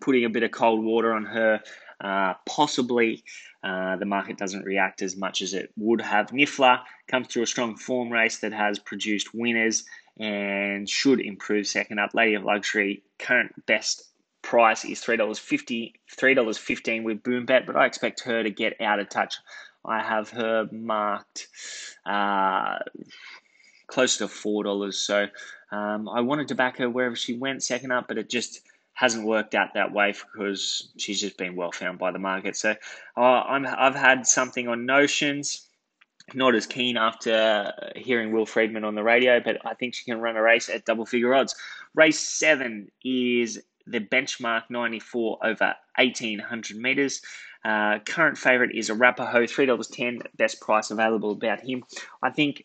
putting 0.00 0.24
a 0.24 0.30
bit 0.30 0.42
of 0.42 0.50
cold 0.50 0.84
water 0.84 1.12
on 1.12 1.24
her, 1.24 1.60
uh, 2.00 2.34
possibly 2.46 3.22
uh, 3.62 3.96
the 3.96 4.04
market 4.04 4.36
doesn't 4.36 4.64
react 4.64 5.02
as 5.02 5.16
much 5.16 5.42
as 5.42 5.54
it 5.54 5.72
would 5.76 6.00
have. 6.00 6.28
Niffler 6.28 6.80
comes 7.08 7.28
through 7.28 7.42
a 7.42 7.46
strong 7.46 7.76
form 7.76 8.10
race 8.10 8.38
that 8.38 8.52
has 8.52 8.78
produced 8.78 9.34
winners 9.34 9.84
and 10.18 10.88
should 10.88 11.20
improve 11.20 11.66
second 11.66 11.98
up. 11.98 12.14
Lady 12.14 12.34
of 12.34 12.44
Luxury, 12.44 13.02
current 13.18 13.52
best 13.66 14.04
price 14.42 14.84
is 14.84 15.00
$3.50, 15.00 15.92
$3.15 16.16 17.02
with 17.02 17.22
Boombet, 17.22 17.66
but 17.66 17.76
I 17.76 17.86
expect 17.86 18.20
her 18.24 18.42
to 18.42 18.50
get 18.50 18.80
out 18.80 19.00
of 19.00 19.08
touch. 19.08 19.36
I 19.84 20.02
have 20.02 20.30
her 20.30 20.68
marked 20.70 21.48
uh, 22.06 22.78
close 23.86 24.18
to 24.18 24.26
$4. 24.26 24.92
So 24.94 25.26
um, 25.74 26.08
I 26.08 26.20
wanted 26.20 26.48
to 26.48 26.54
back 26.54 26.76
her 26.78 26.88
wherever 26.88 27.16
she 27.16 27.36
went 27.36 27.62
second 27.62 27.90
up, 27.90 28.06
but 28.06 28.16
it 28.16 28.30
just 28.30 28.60
hasn't 28.92 29.26
worked 29.26 29.56
out 29.56 29.74
that 29.74 29.92
way 29.92 30.12
because 30.12 30.92
she's 30.96 31.20
just 31.20 31.36
been 31.36 31.56
well 31.56 31.72
found 31.72 31.98
by 31.98 32.12
the 32.12 32.18
market. 32.20 32.56
So 32.56 32.76
uh, 33.16 33.20
I'm, 33.20 33.66
I've 33.66 33.96
had 33.96 34.26
something 34.26 34.68
on 34.68 34.86
Notions. 34.86 35.66
Not 36.32 36.54
as 36.54 36.66
keen 36.66 36.96
after 36.96 37.72
hearing 37.96 38.32
Will 38.32 38.46
Freedman 38.46 38.84
on 38.84 38.94
the 38.94 39.02
radio, 39.02 39.40
but 39.40 39.58
I 39.66 39.74
think 39.74 39.94
she 39.94 40.04
can 40.04 40.20
run 40.20 40.36
a 40.36 40.42
race 40.42 40.70
at 40.70 40.86
double 40.86 41.04
figure 41.04 41.34
odds. 41.34 41.54
Race 41.94 42.18
seven 42.18 42.90
is 43.04 43.60
the 43.86 44.00
benchmark 44.00 44.62
94 44.70 45.38
over 45.42 45.74
1800 45.96 46.76
meters. 46.78 47.20
Uh, 47.64 47.98
current 48.06 48.38
favorite 48.38 48.74
is 48.74 48.90
Arapaho, 48.90 49.42
$3.10, 49.42 50.22
best 50.36 50.60
price 50.60 50.90
available 50.90 51.32
about 51.32 51.60
him. 51.60 51.82
I 52.22 52.30
think 52.30 52.64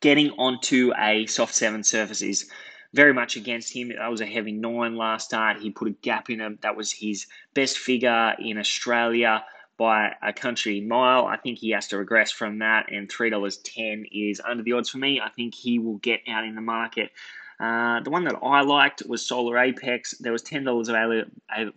getting 0.00 0.30
onto 0.32 0.92
a 0.98 1.26
soft 1.26 1.54
seven 1.54 1.84
surface 1.84 2.22
is 2.22 2.50
very 2.92 3.12
much 3.12 3.36
against 3.36 3.72
him. 3.72 3.92
That 3.96 4.10
was 4.10 4.20
a 4.20 4.26
heavy 4.26 4.52
nine 4.52 4.96
last 4.96 5.26
start. 5.26 5.58
He 5.58 5.70
put 5.70 5.88
a 5.88 5.92
gap 5.92 6.30
in 6.30 6.40
him. 6.40 6.58
That 6.62 6.76
was 6.76 6.90
his 6.90 7.26
best 7.54 7.78
figure 7.78 8.34
in 8.38 8.58
Australia 8.58 9.44
by 9.78 10.12
a 10.22 10.32
country 10.32 10.80
mile. 10.80 11.26
I 11.26 11.36
think 11.36 11.58
he 11.58 11.70
has 11.70 11.88
to 11.88 11.98
regress 11.98 12.30
from 12.30 12.58
that, 12.58 12.92
and 12.92 13.08
$3.10 13.08 14.04
is 14.12 14.40
under 14.46 14.62
the 14.62 14.72
odds 14.72 14.90
for 14.90 14.98
me. 14.98 15.20
I 15.20 15.30
think 15.30 15.54
he 15.54 15.78
will 15.78 15.96
get 15.98 16.20
out 16.28 16.44
in 16.44 16.54
the 16.54 16.60
market. 16.60 17.10
Uh, 17.58 18.00
the 18.00 18.10
one 18.10 18.24
that 18.24 18.36
I 18.42 18.62
liked 18.62 19.02
was 19.06 19.26
Solar 19.26 19.58
Apex. 19.58 20.16
There 20.18 20.32
was 20.32 20.42
$10 20.42 20.88
available, 20.88 21.30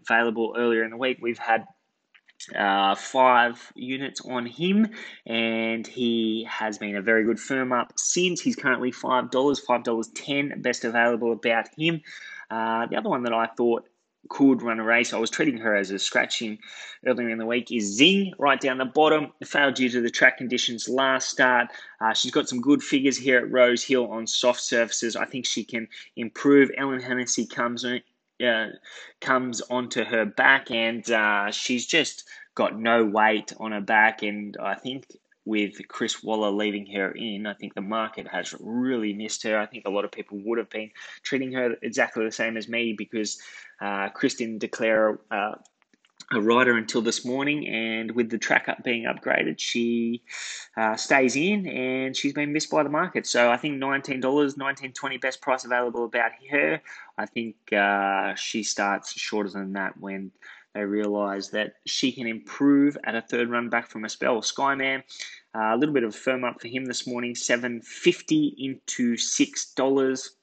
available 0.06 0.56
earlier 0.58 0.84
in 0.84 0.92
the 0.92 0.98
week. 0.98 1.20
We've 1.22 1.38
had 1.38 1.66
uh, 2.56 2.96
five 2.96 3.72
units 3.76 4.22
on 4.22 4.46
him, 4.46 4.90
and 5.26 5.86
he 5.86 6.48
has 6.50 6.78
been 6.78 6.96
a 6.96 7.02
very 7.02 7.24
good 7.24 7.40
firm 7.40 7.72
up 7.72 7.94
since. 7.98 8.42
He's 8.42 8.56
currently 8.56 8.92
$5, 8.92 9.32
$5.10, 9.32 10.62
best 10.62 10.84
available 10.84 11.32
about 11.32 11.68
him. 11.78 12.02
Uh, 12.50 12.86
the 12.88 12.98
other 12.98 13.10
one 13.10 13.24
that 13.24 13.34
I 13.34 13.48
thought 13.58 13.88
could 14.30 14.62
run 14.62 14.80
a 14.80 14.84
race, 14.84 15.14
I 15.14 15.18
was 15.18 15.30
treating 15.30 15.58
her 15.58 15.76
as 15.76 15.92
a 15.92 16.00
scratching 16.00 16.58
earlier 17.06 17.30
in 17.30 17.38
the 17.38 17.46
week, 17.46 17.72
is 17.72 17.96
Zing 17.96 18.34
right 18.40 18.60
down 18.60 18.78
the 18.78 18.86
bottom. 18.86 19.32
Failed 19.44 19.76
due 19.76 19.90
to 19.90 20.02
the 20.02 20.10
track 20.10 20.38
conditions 20.38 20.88
last 20.88 21.30
start. 21.30 21.68
Uh, 22.00 22.14
she's 22.14 22.32
got 22.32 22.48
some 22.48 22.62
good 22.62 22.82
figures 22.82 23.18
here 23.18 23.38
at 23.38 23.52
Rosehill 23.52 24.10
on 24.12 24.26
soft 24.28 24.62
surfaces. 24.62 25.16
I 25.16 25.26
think 25.26 25.46
she 25.46 25.64
can 25.64 25.88
improve. 26.16 26.72
Ellen 26.78 27.02
Hennessy 27.02 27.46
comes 27.46 27.84
in, 27.84 28.02
uh, 28.46 28.68
comes 29.22 29.62
onto 29.62 30.04
her 30.04 30.26
back, 30.26 30.72
and 30.72 31.10
uh, 31.12 31.52
she's 31.52 31.86
just 31.86 32.26
got 32.56 32.80
no 32.80 33.06
weight 33.06 33.54
on 33.60 33.72
her 33.72 33.82
back. 33.82 34.24
And 34.24 34.56
I 34.62 34.76
think 34.76 35.06
with 35.46 35.88
Chris 35.88 36.24
Waller 36.24 36.52
leaving 36.52 36.86
her 36.88 37.12
in, 37.12 37.46
I 37.46 37.54
think 37.54 37.74
the 37.74 37.82
market 37.82 38.28
has 38.28 38.56
really 38.60 39.14
missed 39.14 39.44
her. 39.44 39.60
I 39.60 39.66
think 39.66 39.86
a 39.86 39.90
lot 39.90 40.06
of 40.06 40.12
people 40.12 40.40
would 40.46 40.58
have 40.58 40.70
been 40.70 40.92
treating 41.22 41.52
her 41.54 41.76
exactly 41.82 42.26
the 42.26 42.32
same 42.32 42.56
as 42.58 42.70
me 42.70 42.94
because 42.98 43.42
uh, 43.82 44.10
didn't 44.38 44.60
declare 44.60 45.20
uh, 45.32 45.56
a 46.32 46.42
rider 46.42 46.78
until 46.78 47.02
this 47.02 47.26
morning, 47.26 47.68
and 47.68 48.12
with 48.12 48.30
the 48.30 48.38
track 48.38 48.70
up 48.70 48.84
being 48.84 49.04
upgraded, 49.06 49.56
she 49.60 50.24
uh, 50.78 50.96
stays 50.96 51.36
in, 51.36 51.68
and 51.68 52.16
she's 52.16 52.34
been 52.34 52.54
missed 52.54 52.72
by 52.72 52.84
the 52.84 52.90
market. 52.90 53.28
So 53.28 53.52
I 53.52 53.58
think 53.58 53.78
nineteen 53.78 54.20
dollars, 54.20 54.58
nineteen 54.58 54.94
twenty, 54.94 55.18
best 55.18 55.42
price 55.42 55.66
available 55.66 56.06
about 56.06 56.32
her. 56.50 56.82
I 57.18 57.26
think 57.26 57.56
uh, 57.74 58.36
she 58.36 58.64
starts 58.64 59.14
shorter 59.14 59.50
than 59.50 59.74
that 59.74 60.00
when 60.00 60.32
they 60.74 60.82
realise 60.82 61.50
that 61.50 61.74
she 61.86 62.12
can 62.12 62.26
improve 62.26 62.98
at 63.04 63.16
a 63.16 63.22
third 63.22 63.50
run 63.50 63.70
back 63.70 63.90
from 63.90 64.06
a 64.06 64.10
spell. 64.10 64.42
Skyman, 64.42 65.04
uh, 65.54 65.76
a 65.76 65.78
little 65.78 65.94
bit 65.94 66.04
of 66.04 66.16
firm 66.16 66.44
up 66.44 66.60
for 66.60 66.68
him 66.68 66.86
this 66.86 67.06
morning, 67.06 67.36
seven 67.36 67.82
fifty 67.82 68.56
into 68.58 69.18
six 69.18 69.74
dollars. 69.74 70.36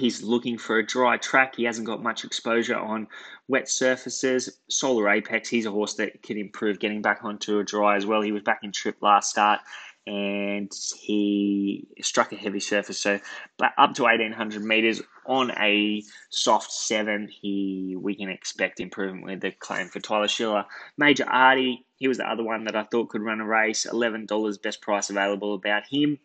He's 0.00 0.22
looking 0.22 0.56
for 0.56 0.78
a 0.78 0.86
dry 0.86 1.18
track. 1.18 1.56
He 1.56 1.64
hasn't 1.64 1.86
got 1.86 2.02
much 2.02 2.24
exposure 2.24 2.76
on 2.76 3.06
wet 3.48 3.68
surfaces. 3.68 4.58
Solar 4.70 5.10
Apex, 5.10 5.48
he's 5.48 5.66
a 5.66 5.70
horse 5.70 5.94
that 5.94 6.22
can 6.22 6.38
improve 6.38 6.78
getting 6.78 7.02
back 7.02 7.20
onto 7.22 7.58
a 7.58 7.64
dry 7.64 7.96
as 7.96 8.06
well. 8.06 8.22
He 8.22 8.32
was 8.32 8.42
back 8.42 8.60
in 8.62 8.72
trip 8.72 8.96
last 9.02 9.28
start 9.28 9.60
and 10.06 10.72
he 10.98 11.86
struck 12.00 12.32
a 12.32 12.36
heavy 12.36 12.60
surface. 12.60 12.98
So 12.98 13.20
up 13.78 13.94
to 13.94 14.04
1800 14.04 14.64
meters 14.64 15.02
on 15.26 15.50
a 15.52 16.02
soft 16.30 16.72
seven, 16.72 17.28
he 17.28 17.94
we 18.00 18.14
can 18.14 18.30
expect 18.30 18.80
improvement 18.80 19.26
with 19.26 19.40
the 19.42 19.50
claim 19.50 19.88
for 19.88 20.00
Tyler 20.00 20.28
Schiller. 20.28 20.64
Major 20.96 21.28
Artie, 21.28 21.84
he 21.96 22.08
was 22.08 22.16
the 22.16 22.28
other 22.28 22.42
one 22.42 22.64
that 22.64 22.74
I 22.74 22.84
thought 22.84 23.10
could 23.10 23.22
run 23.22 23.40
a 23.40 23.46
race. 23.46 23.86
$11 23.86 24.62
best 24.62 24.80
price 24.80 25.10
available 25.10 25.54
about 25.54 25.82
him. 25.86 26.18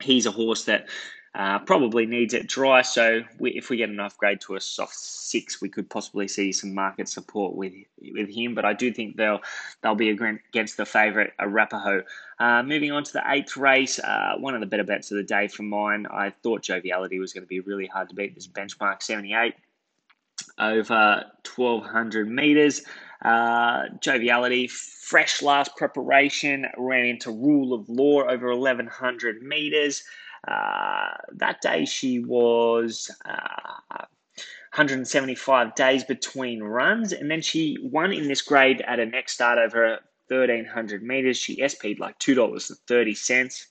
He's 0.00 0.26
a 0.26 0.30
horse 0.30 0.64
that 0.64 0.88
uh, 1.34 1.58
probably 1.60 2.04
needs 2.04 2.34
it 2.34 2.46
dry, 2.46 2.82
so 2.82 3.22
we, 3.38 3.52
if 3.52 3.70
we 3.70 3.78
get 3.78 3.88
an 3.88 4.00
upgrade 4.00 4.40
to 4.42 4.56
a 4.56 4.60
soft 4.60 4.94
six, 4.94 5.62
we 5.62 5.68
could 5.68 5.88
possibly 5.88 6.28
see 6.28 6.52
some 6.52 6.74
market 6.74 7.08
support 7.08 7.54
with 7.54 7.72
with 8.12 8.28
him. 8.28 8.54
But 8.54 8.66
I 8.66 8.74
do 8.74 8.92
think 8.92 9.16
they'll 9.16 9.40
they'll 9.80 9.94
be 9.94 10.10
against 10.10 10.76
the 10.76 10.84
favourite 10.84 11.30
Arapaho. 11.38 12.02
Uh, 12.38 12.62
moving 12.62 12.92
on 12.92 13.02
to 13.04 13.12
the 13.12 13.22
eighth 13.28 13.56
race, 13.56 13.98
uh, 13.98 14.34
one 14.38 14.54
of 14.54 14.60
the 14.60 14.66
better 14.66 14.84
bets 14.84 15.10
of 15.10 15.16
the 15.16 15.22
day 15.22 15.48
for 15.48 15.62
mine. 15.62 16.06
I 16.10 16.30
thought 16.42 16.62
Joviality 16.62 17.18
was 17.18 17.32
going 17.32 17.44
to 17.44 17.48
be 17.48 17.60
really 17.60 17.86
hard 17.86 18.10
to 18.10 18.14
beat. 18.14 18.34
This 18.34 18.46
benchmark 18.46 19.02
seventy 19.02 19.32
eight 19.32 19.54
over 20.58 21.24
twelve 21.44 21.86
hundred 21.86 22.28
meters. 22.28 22.82
Uh, 23.24 23.84
joviality, 24.00 24.66
fresh 24.66 25.42
last 25.42 25.76
preparation, 25.76 26.66
ran 26.76 27.06
into 27.06 27.30
rule 27.30 27.72
of 27.72 27.88
law 27.88 28.22
over 28.22 28.54
1100 28.54 29.42
meters. 29.42 30.02
Uh, 30.46 31.10
that 31.34 31.60
day 31.60 31.84
she 31.84 32.18
was 32.18 33.10
uh, 33.24 34.04
175 34.74 35.74
days 35.74 36.02
between 36.02 36.62
runs, 36.62 37.12
and 37.12 37.30
then 37.30 37.40
she 37.40 37.76
won 37.82 38.12
in 38.12 38.26
this 38.26 38.42
grade 38.42 38.82
at 38.86 38.98
a 38.98 39.06
next 39.06 39.34
start 39.34 39.58
over 39.58 40.00
1300 40.28 41.02
meters. 41.02 41.36
She 41.36 41.66
SP'd 41.68 42.00
like 42.00 42.18
$2.30. 42.18 43.66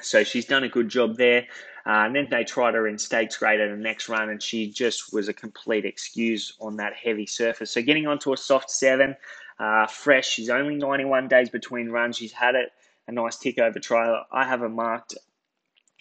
So 0.00 0.24
she's 0.24 0.44
done 0.44 0.64
a 0.64 0.68
good 0.68 0.88
job 0.88 1.16
there. 1.16 1.46
Uh, 1.86 2.04
and 2.04 2.14
then 2.14 2.28
they 2.30 2.44
tried 2.44 2.74
her 2.74 2.86
in 2.86 2.98
stakes 2.98 3.38
grade 3.38 3.60
at 3.60 3.70
the 3.70 3.76
next 3.76 4.08
run, 4.10 4.28
and 4.28 4.42
she 4.42 4.70
just 4.70 5.12
was 5.12 5.28
a 5.28 5.32
complete 5.32 5.86
excuse 5.86 6.52
on 6.60 6.76
that 6.76 6.92
heavy 6.94 7.24
surface. 7.24 7.70
So 7.70 7.80
getting 7.80 8.06
onto 8.06 8.32
a 8.32 8.36
soft 8.36 8.70
seven, 8.70 9.16
uh, 9.58 9.86
fresh. 9.86 10.28
She's 10.28 10.50
only 10.50 10.76
91 10.76 11.28
days 11.28 11.48
between 11.50 11.88
runs. 11.88 12.16
She's 12.16 12.32
had 12.32 12.54
it 12.54 12.70
a 13.06 13.12
nice 13.12 13.38
tick 13.38 13.58
over 13.58 13.78
trial. 13.78 14.24
I 14.30 14.44
have 14.44 14.60
her 14.60 14.68
marked 14.68 15.14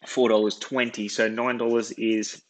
$4.20. 0.05 1.09
So 1.09 1.29
$9 1.29 1.93
is 1.97 2.41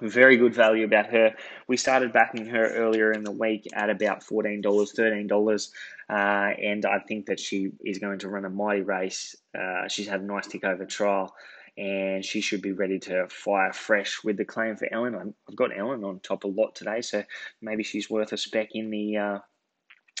very 0.00 0.36
good 0.36 0.54
value 0.54 0.84
about 0.84 1.06
her. 1.06 1.34
We 1.66 1.76
started 1.76 2.12
backing 2.12 2.46
her 2.46 2.68
earlier 2.74 3.12
in 3.12 3.24
the 3.24 3.32
week 3.32 3.66
at 3.72 3.90
about 3.90 4.22
$14, 4.22 4.62
$13. 4.62 5.68
Uh, 6.08 6.52
and 6.62 6.86
I 6.86 7.00
think 7.00 7.26
that 7.26 7.40
she 7.40 7.72
is 7.84 7.98
going 7.98 8.20
to 8.20 8.28
run 8.28 8.44
a 8.44 8.50
mighty 8.50 8.82
race. 8.82 9.34
Uh, 9.58 9.88
she's 9.88 10.06
had 10.06 10.20
a 10.20 10.24
nice 10.24 10.46
tick 10.46 10.64
over 10.64 10.84
trial 10.84 11.34
and 11.78 12.24
she 12.24 12.40
should 12.40 12.62
be 12.62 12.72
ready 12.72 12.98
to 12.98 13.26
fire 13.28 13.72
fresh 13.72 14.24
with 14.24 14.36
the 14.36 14.44
claim 14.44 14.76
for 14.76 14.88
Ellen. 14.92 15.34
I've 15.48 15.56
got 15.56 15.76
Ellen 15.76 16.04
on 16.04 16.20
top 16.20 16.44
a 16.44 16.48
lot 16.48 16.74
today, 16.74 17.02
so 17.02 17.22
maybe 17.60 17.82
she's 17.82 18.08
worth 18.08 18.32
a 18.32 18.36
spec 18.36 18.70
in 18.72 18.90
the 18.90 19.16
uh, 19.16 19.38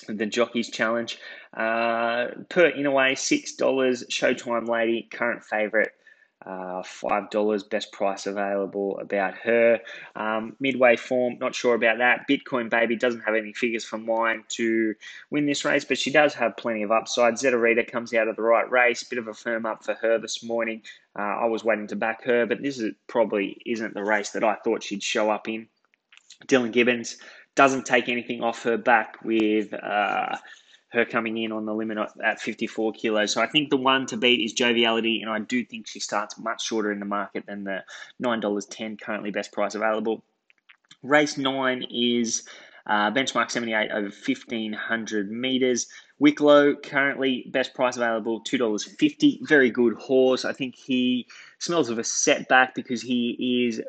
the 0.08 0.26
jockeys 0.26 0.70
challenge. 0.70 1.18
Uh, 1.56 2.26
per 2.50 2.66
in 2.66 2.84
a 2.84 2.90
way, 2.90 3.14
six 3.14 3.54
dollars. 3.54 4.04
Showtime 4.10 4.68
lady, 4.68 5.08
current 5.10 5.42
favorite 5.44 5.92
uh, 6.46 6.82
$5 6.82 7.70
best 7.70 7.90
price 7.90 8.26
available 8.26 8.98
about 9.00 9.34
her. 9.34 9.80
Um, 10.14 10.54
midway 10.60 10.96
form, 10.96 11.38
not 11.40 11.56
sure 11.56 11.74
about 11.74 11.98
that. 11.98 12.28
Bitcoin 12.28 12.70
Baby 12.70 12.94
doesn't 12.94 13.22
have 13.22 13.34
any 13.34 13.52
figures 13.52 13.84
from 13.84 14.06
mine 14.06 14.44
to 14.50 14.94
win 15.30 15.46
this 15.46 15.64
race, 15.64 15.84
but 15.84 15.98
she 15.98 16.12
does 16.12 16.34
have 16.34 16.56
plenty 16.56 16.82
of 16.84 16.92
upside. 16.92 17.34
Zetarita 17.34 17.90
comes 17.90 18.14
out 18.14 18.28
of 18.28 18.36
the 18.36 18.42
right 18.42 18.70
race, 18.70 19.02
bit 19.02 19.18
of 19.18 19.26
a 19.26 19.34
firm 19.34 19.66
up 19.66 19.84
for 19.84 19.94
her 19.94 20.18
this 20.18 20.44
morning. 20.44 20.82
Uh, 21.18 21.22
I 21.22 21.46
was 21.46 21.64
waiting 21.64 21.88
to 21.88 21.96
back 21.96 22.22
her, 22.24 22.46
but 22.46 22.62
this 22.62 22.78
is 22.78 22.94
probably 23.08 23.60
isn't 23.66 23.94
the 23.94 24.04
race 24.04 24.30
that 24.30 24.44
I 24.44 24.54
thought 24.54 24.84
she'd 24.84 25.02
show 25.02 25.30
up 25.30 25.48
in. 25.48 25.66
Dylan 26.46 26.72
Gibbons 26.72 27.16
doesn't 27.56 27.86
take 27.86 28.08
anything 28.08 28.42
off 28.42 28.62
her 28.62 28.76
back 28.76 29.16
with. 29.24 29.72
Uh, 29.74 30.36
her 30.96 31.04
coming 31.04 31.38
in 31.38 31.52
on 31.52 31.66
the 31.66 31.74
limit 31.74 31.98
at 32.24 32.40
54 32.40 32.92
kilos. 32.92 33.32
So 33.32 33.40
I 33.40 33.46
think 33.46 33.70
the 33.70 33.76
one 33.76 34.06
to 34.06 34.16
beat 34.16 34.44
is 34.44 34.52
Joviality, 34.52 35.20
and 35.22 35.30
I 35.30 35.38
do 35.38 35.64
think 35.64 35.86
she 35.86 36.00
starts 36.00 36.38
much 36.38 36.64
shorter 36.64 36.90
in 36.90 36.98
the 36.98 37.06
market 37.06 37.46
than 37.46 37.64
the 37.64 37.84
$9.10 38.22 39.00
currently 39.00 39.30
best 39.30 39.52
price 39.52 39.74
available. 39.74 40.24
Race 41.02 41.36
9 41.38 41.84
is 41.90 42.42
Uh, 42.88 43.10
benchmark 43.10 43.50
78 43.50 43.90
over 43.90 44.10
1500 44.10 45.28
meters. 45.30 45.88
Wicklow 46.20 46.76
currently 46.76 47.44
best 47.50 47.74
price 47.74 47.96
available 47.96 48.44
$2.50. 48.44 49.40
Very 49.42 49.70
good 49.70 49.94
horse. 49.94 50.44
I 50.44 50.52
think 50.52 50.76
he 50.76 51.26
smells 51.58 51.90
of 51.90 51.98
a 51.98 52.04
setback 52.04 52.76
because 52.76 53.02
he 53.02 53.66
is 53.66 53.82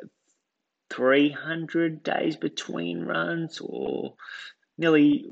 300 0.89 2.01
days 2.01 2.35
between 2.35 3.05
runs 3.05 3.59
or 3.61 4.15
nearly 4.79 5.29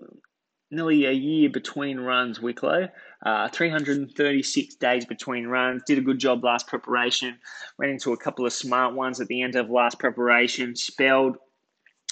nearly 0.76 1.06
a 1.06 1.12
year 1.12 1.50
between 1.50 2.00
runs, 2.00 2.40
Wicklow. 2.40 2.90
Uh, 3.26 3.50
336 3.50 4.76
days 4.76 5.06
between 5.06 5.48
runs. 5.48 5.82
Did 5.88 5.98
a 5.98 6.02
good 6.02 6.20
job 6.20 6.44
last 6.44 6.68
preparation. 6.68 7.38
Ran 7.78 7.90
into 7.90 8.14
a 8.14 8.18
couple 8.18 8.46
of 8.46 8.54
smart 8.54 8.94
ones 8.94 9.20
at 9.20 9.28
the 9.28 9.42
end 9.42 9.56
of 9.56 9.70
last 9.70 9.98
preparation. 10.00 10.76
Spelled. 10.76 11.38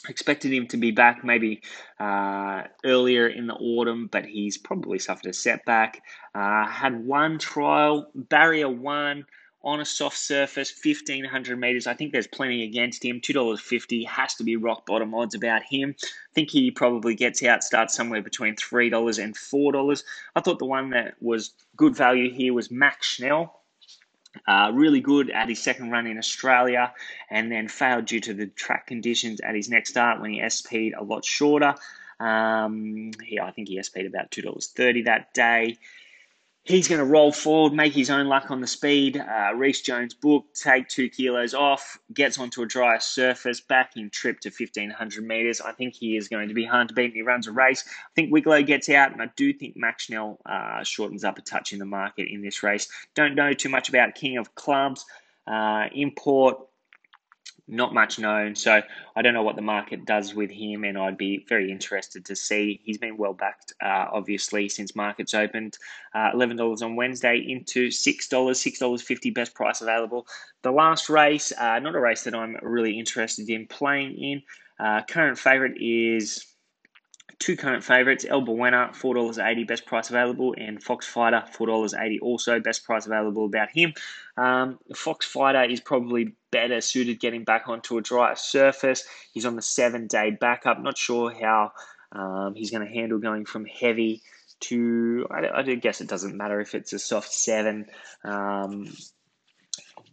Expected 0.10 0.52
him 0.52 0.68
to 0.68 0.78
be 0.78 0.92
back 0.92 1.24
maybe 1.24 1.62
uh, 1.98 2.64
earlier 2.84 3.28
in 3.28 3.48
the 3.48 3.54
autumn, 3.54 4.10
but 4.12 4.26
he's 4.26 4.58
probably 4.58 5.00
suffered 5.00 5.28
a 5.28 5.34
setback. 5.34 6.02
Uh, 6.36 6.66
had 6.66 7.06
one 7.06 7.40
trial, 7.40 8.12
barrier 8.14 8.70
one 8.70 9.26
on 9.64 9.80
a 9.80 9.86
soft 9.86 10.18
surface, 10.18 10.74
1500 10.84 11.58
meters. 11.58 11.88
I 11.88 11.94
think 11.94 12.12
there's 12.12 12.28
plenty 12.28 12.64
against 12.64 13.04
him. 13.04 13.22
$2.50 13.22 14.06
has 14.08 14.36
to 14.36 14.44
be 14.44 14.58
rock 14.58 14.86
bottom 14.86 15.14
odds 15.14 15.36
about 15.36 15.64
him. 15.64 15.96
I 16.02 16.34
think 16.34 16.50
he 16.50 16.70
probably 16.70 17.16
gets 17.16 17.42
out, 17.44 17.64
starts 17.64 17.96
somewhere 17.96 18.22
between 18.22 18.56
$3 18.56 19.24
and 19.24 19.36
$4. 19.36 20.04
I 20.36 20.42
thought 20.42 20.60
the 20.60 20.66
one 20.66 20.90
that 20.90 21.16
was 21.22 21.54
good 21.78 21.96
value 21.96 22.32
here 22.32 22.54
was 22.54 22.72
Mach 22.72 23.02
Schnell. 23.02 23.62
Uh, 24.48 24.72
really 24.74 25.00
good 25.00 25.30
at 25.30 25.48
his 25.48 25.62
second 25.62 25.92
run 25.92 26.08
in 26.08 26.18
Australia 26.18 26.92
and 27.30 27.52
then 27.52 27.68
failed 27.68 28.06
due 28.06 28.20
to 28.20 28.34
the 28.34 28.48
track 28.48 28.88
conditions 28.88 29.40
at 29.42 29.54
his 29.54 29.70
next 29.70 29.92
start 29.92 30.20
when 30.20 30.32
he 30.32 30.50
SP'd 30.50 30.96
a 30.98 31.04
lot 31.04 31.24
shorter. 31.24 31.76
Um, 32.20 33.12
he, 33.24 33.40
I 33.40 33.52
think 33.52 33.68
he 33.68 33.82
SP'd 33.82 34.08
about 34.08 34.32
$2.30 34.32 35.06
that 35.06 35.34
day. 35.34 35.78
He's 36.66 36.88
going 36.88 37.00
to 37.00 37.06
roll 37.06 37.34
forward, 37.34 37.74
make 37.74 37.92
his 37.92 38.10
own 38.10 38.28
luck 38.28 38.50
on 38.50 38.62
the 38.62 38.68
speed. 38.68 39.18
Uh, 39.18 39.54
Reece 39.54 39.82
Jones 39.82 40.14
book, 40.14 40.46
take 40.54 40.88
two 40.88 41.10
kilos 41.10 41.54
off, 41.54 42.00
gets 42.14 42.40
onto 42.40 42.62
a 42.62 42.66
drier 42.66 43.02
surface, 43.02 43.60
back 43.60 43.98
in 43.98 44.10
trip 44.10 44.40
to 44.42 44.50
1500 44.50 45.28
metres. 45.28 45.60
I 45.60 45.74
think 45.74 45.94
he 45.94 46.16
is 46.16 46.30
going 46.30 46.48
to 46.48 46.54
be 46.54 46.64
hard 46.64 46.88
to 46.88 46.94
beat. 46.94 47.14
He 47.14 47.22
runs 47.22 47.48
a 47.48 47.52
race. 47.52 47.84
I 47.86 48.12
think 48.16 48.32
Wicklow 48.32 48.64
gets 48.64 48.88
out, 48.88 49.12
and 49.12 49.22
I 49.22 49.30
do 49.36 49.52
think 49.52 49.76
Mach 49.76 50.00
Schnell 50.00 50.40
uh, 50.46 50.86
shortens 50.86 51.26
up 51.26 51.38
a 51.38 51.42
touch 51.42 51.74
in 51.74 51.80
the 51.80 51.86
market 51.86 52.30
in 52.32 52.42
this 52.42 52.64
race. 52.64 52.88
Don't 53.14 53.36
know 53.36 53.52
too 53.52 53.70
much 53.70 53.90
about 53.90 54.16
King 54.16 54.38
of 54.38 54.56
Clubs. 54.56 55.04
Uh, 55.46 55.88
import 55.94 56.60
not 57.68 57.94
much 57.94 58.20
known. 58.20 58.56
So 58.56 58.82
I 59.16 59.22
don't 59.22 59.34
know 59.34 59.44
what 59.44 59.56
the 59.56 59.62
market 59.62 60.06
does 60.06 60.34
with 60.34 60.52
him, 60.52 60.84
and 60.84 60.98
I'd 60.98 61.18
be 61.18 61.46
very 61.48 61.72
interested 61.72 62.26
to 62.26 62.36
see. 62.36 62.82
He's 62.84 62.98
been 62.98 63.18
well 63.18 63.34
backed, 63.34 63.74
uh, 63.82 64.08
obviously, 64.12 64.70
since 64.70 64.96
markets 64.96 65.34
opened. 65.34 65.78
Uh, 66.14 66.32
$11 66.34 66.82
on 66.82 66.96
Wednesday 66.96 67.38
into 67.38 67.88
$6, 67.88 68.30
$6.50 68.30 69.34
best 69.34 69.54
price 69.54 69.82
available. 69.82 70.28
The 70.62 70.72
last 70.72 71.10
race, 71.10 71.54
uh, 71.58 71.80
not 71.80 71.96
a 71.96 72.00
race 72.00 72.24
that 72.24 72.36
I'm 72.36 72.58
really 72.62 73.00
interested 73.00 73.50
in 73.50 73.68
playing 73.68 74.18
in. 74.18 74.44
Uh, 74.80 75.02
current 75.08 75.38
favourite 75.38 75.78
is 75.80 76.46
two 77.40 77.58
current 77.58 77.84
favourites 77.84 78.26
El 78.28 78.42
Buena, 78.42 78.92
$4.80 78.94 79.68
best 79.68 79.86
price 79.86 80.10
available, 80.10 80.56
and 80.58 80.82
Fox 80.82 81.06
Fighter, 81.06 81.44
$4.80 81.58 82.20
also 82.22 82.60
best 82.60 82.86
price 82.86 83.06
available 83.06 83.46
about 83.46 83.70
him. 83.70 83.94
Um, 84.36 84.80
Fox 84.96 85.26
Fighter 85.26 85.64
is 85.64 85.80
probably 85.80 86.36
better 86.52 86.82
suited 86.82 87.20
getting 87.20 87.44
back 87.44 87.68
onto 87.68 87.98
a 87.98 88.02
drier 88.02 88.36
surface. 88.36 89.04
He's 89.32 89.46
on 89.46 89.56
the 89.56 89.62
seven 89.62 90.08
day 90.08 90.32
backup. 90.32 90.82
Not 90.82 90.98
sure 90.98 91.32
how 91.32 91.72
um, 92.12 92.54
he's 92.56 92.72
going 92.72 92.86
to 92.86 92.94
handle 92.94 93.20
going 93.20 93.46
from 93.46 93.66
heavy 93.66 94.22
to, 94.62 95.28
I, 95.30 95.60
I 95.60 95.64
guess 95.76 96.02
it 96.02 96.08
doesn't 96.08 96.38
matter 96.38 96.60
if 96.62 96.74
it's 96.74 96.94
a 96.94 97.00
soft 97.00 97.32
seven. 97.32 97.86
Um, 98.24 98.88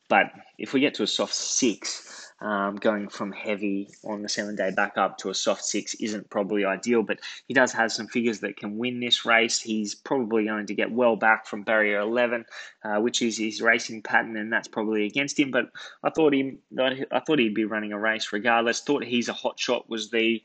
but 0.08 0.26
if 0.58 0.72
we 0.72 0.80
get 0.80 0.94
to 0.94 1.04
a 1.04 1.06
soft 1.06 1.34
six, 1.34 2.29
um, 2.40 2.76
going 2.76 3.08
from 3.08 3.32
heavy 3.32 3.90
on 4.04 4.22
the 4.22 4.28
seven 4.28 4.56
day 4.56 4.70
back 4.70 4.96
up 4.96 5.18
to 5.18 5.30
a 5.30 5.34
soft 5.34 5.64
six 5.64 5.94
isn't 5.94 6.30
probably 6.30 6.64
ideal, 6.64 7.02
but 7.02 7.18
he 7.46 7.54
does 7.54 7.72
have 7.72 7.92
some 7.92 8.08
figures 8.08 8.40
that 8.40 8.56
can 8.56 8.78
win 8.78 9.00
this 9.00 9.24
race. 9.24 9.60
He's 9.60 9.94
probably 9.94 10.46
going 10.46 10.66
to 10.66 10.74
get 10.74 10.90
well 10.90 11.16
back 11.16 11.46
from 11.46 11.62
barrier 11.62 12.00
11, 12.00 12.46
uh, 12.84 13.00
which 13.00 13.20
is 13.22 13.36
his 13.36 13.60
racing 13.60 14.02
pattern, 14.02 14.36
and 14.36 14.52
that's 14.52 14.68
probably 14.68 15.04
against 15.04 15.38
him. 15.38 15.50
But 15.50 15.66
I 16.02 16.10
thought 16.10 16.32
he, 16.32 16.58
I 16.78 17.20
thought 17.20 17.38
he'd 17.38 17.54
be 17.54 17.66
running 17.66 17.92
a 17.92 17.98
race 17.98 18.32
regardless. 18.32 18.80
Thought 18.80 19.04
he's 19.04 19.28
a 19.28 19.34
hot 19.34 19.58
shot 19.58 19.88
was 19.88 20.10
the 20.10 20.42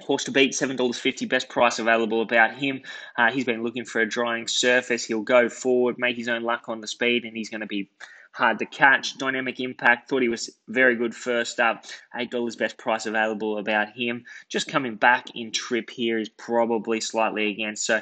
Horse 0.00 0.24
to 0.24 0.32
beat, 0.32 0.52
$7.50, 0.52 1.28
best 1.28 1.48
price 1.48 1.78
available 1.78 2.20
about 2.20 2.56
him. 2.56 2.82
Uh, 3.16 3.30
he's 3.30 3.44
been 3.44 3.62
looking 3.62 3.84
for 3.84 4.00
a 4.00 4.08
drying 4.08 4.48
surface. 4.48 5.04
He'll 5.04 5.22
go 5.22 5.48
forward, 5.48 5.98
make 5.98 6.16
his 6.16 6.28
own 6.28 6.42
luck 6.42 6.68
on 6.68 6.80
the 6.80 6.88
speed, 6.88 7.24
and 7.24 7.36
he's 7.36 7.48
going 7.48 7.60
to 7.60 7.66
be 7.66 7.90
hard 8.34 8.58
to 8.58 8.66
catch. 8.66 9.16
Dynamic 9.16 9.60
impact, 9.60 10.08
thought 10.08 10.22
he 10.22 10.28
was 10.28 10.50
very 10.68 10.96
good 10.96 11.14
first 11.14 11.60
up. 11.60 11.84
$8 12.14 12.58
best 12.58 12.76
price 12.76 13.06
available 13.06 13.58
about 13.58 13.92
him. 13.96 14.24
Just 14.48 14.68
coming 14.68 14.96
back 14.96 15.28
in 15.34 15.52
trip 15.52 15.88
here 15.88 16.18
is 16.18 16.28
probably 16.28 17.00
slightly 17.00 17.50
against. 17.50 17.86
So 17.86 17.96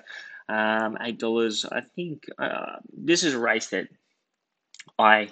um, 0.48 0.96
$8, 0.96 1.66
I 1.70 1.82
think 1.94 2.24
uh, 2.38 2.76
this 2.92 3.24
is 3.24 3.34
a 3.34 3.38
race 3.38 3.68
that 3.68 3.88
I 4.98 5.28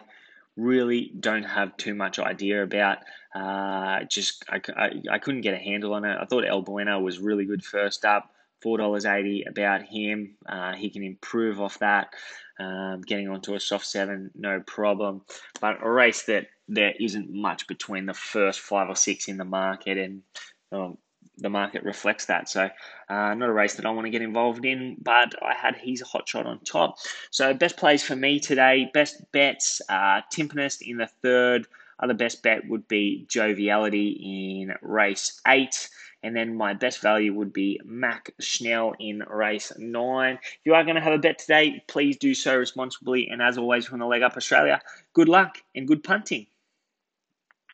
really 0.56 1.12
don't 1.18 1.44
have 1.44 1.76
too 1.78 1.94
much 1.94 2.18
idea 2.18 2.62
about. 2.62 2.98
Uh, 3.34 4.04
just 4.04 4.44
I, 4.50 4.60
I, 4.76 4.90
I, 5.12 5.18
couldn't 5.18 5.42
get 5.42 5.54
a 5.54 5.58
handle 5.58 5.94
on 5.94 6.04
it. 6.04 6.18
I 6.20 6.24
thought 6.24 6.44
El 6.46 6.62
Bueno 6.62 7.00
was 7.00 7.20
really 7.20 7.44
good 7.44 7.64
first 7.64 8.04
up. 8.04 8.30
$4.80 8.64 9.48
about 9.48 9.82
him. 9.82 10.36
Uh, 10.46 10.74
he 10.74 10.90
can 10.90 11.02
improve 11.02 11.60
off 11.60 11.78
that. 11.78 12.14
Um, 12.58 13.00
getting 13.00 13.28
onto 13.28 13.54
a 13.54 13.60
soft 13.60 13.86
seven, 13.86 14.30
no 14.34 14.60
problem. 14.60 15.22
But 15.60 15.78
a 15.82 15.90
race 15.90 16.24
that 16.24 16.48
there 16.68 16.92
isn't 17.00 17.32
much 17.32 17.66
between 17.66 18.06
the 18.06 18.14
first 18.14 18.60
five 18.60 18.88
or 18.88 18.96
six 18.96 19.28
in 19.28 19.38
the 19.38 19.44
market, 19.44 19.96
and 19.96 20.22
um, 20.70 20.98
the 21.38 21.48
market 21.48 21.82
reflects 21.84 22.26
that. 22.26 22.48
So, 22.48 22.68
uh, 23.08 23.34
not 23.34 23.48
a 23.48 23.52
race 23.52 23.74
that 23.74 23.86
I 23.86 23.90
want 23.90 24.06
to 24.06 24.10
get 24.10 24.22
involved 24.22 24.64
in, 24.64 24.96
but 25.00 25.34
I 25.42 25.54
had 25.54 25.76
he's 25.76 26.02
a 26.02 26.06
hot 26.06 26.28
shot 26.28 26.46
on 26.46 26.60
top. 26.60 26.96
So, 27.30 27.54
best 27.54 27.76
plays 27.76 28.02
for 28.02 28.14
me 28.14 28.38
today, 28.40 28.90
best 28.92 29.22
bets, 29.32 29.80
uh, 29.88 30.20
Timpanist 30.32 30.82
in 30.82 30.98
the 30.98 31.08
third. 31.22 31.66
Other 31.98 32.14
best 32.14 32.42
bet 32.42 32.66
would 32.68 32.88
be 32.88 33.26
Joviality 33.28 34.62
in 34.62 34.74
race 34.80 35.40
eight. 35.46 35.88
And 36.22 36.36
then 36.36 36.54
my 36.56 36.74
best 36.74 37.00
value 37.00 37.32
would 37.34 37.52
be 37.52 37.80
Mach 37.84 38.28
Schnell 38.38 38.94
in 38.98 39.22
race 39.28 39.72
nine. 39.78 40.38
If 40.42 40.60
you 40.64 40.74
are 40.74 40.84
going 40.84 40.96
to 40.96 41.00
have 41.00 41.14
a 41.14 41.18
bet 41.18 41.38
today, 41.38 41.82
please 41.88 42.18
do 42.18 42.34
so 42.34 42.56
responsibly. 42.56 43.28
And 43.28 43.40
as 43.40 43.56
always, 43.56 43.86
from 43.86 44.00
the 44.00 44.06
Leg 44.06 44.22
Up 44.22 44.36
Australia, 44.36 44.82
good 45.14 45.28
luck 45.28 45.58
and 45.74 45.88
good 45.88 46.04
punting. 46.04 46.46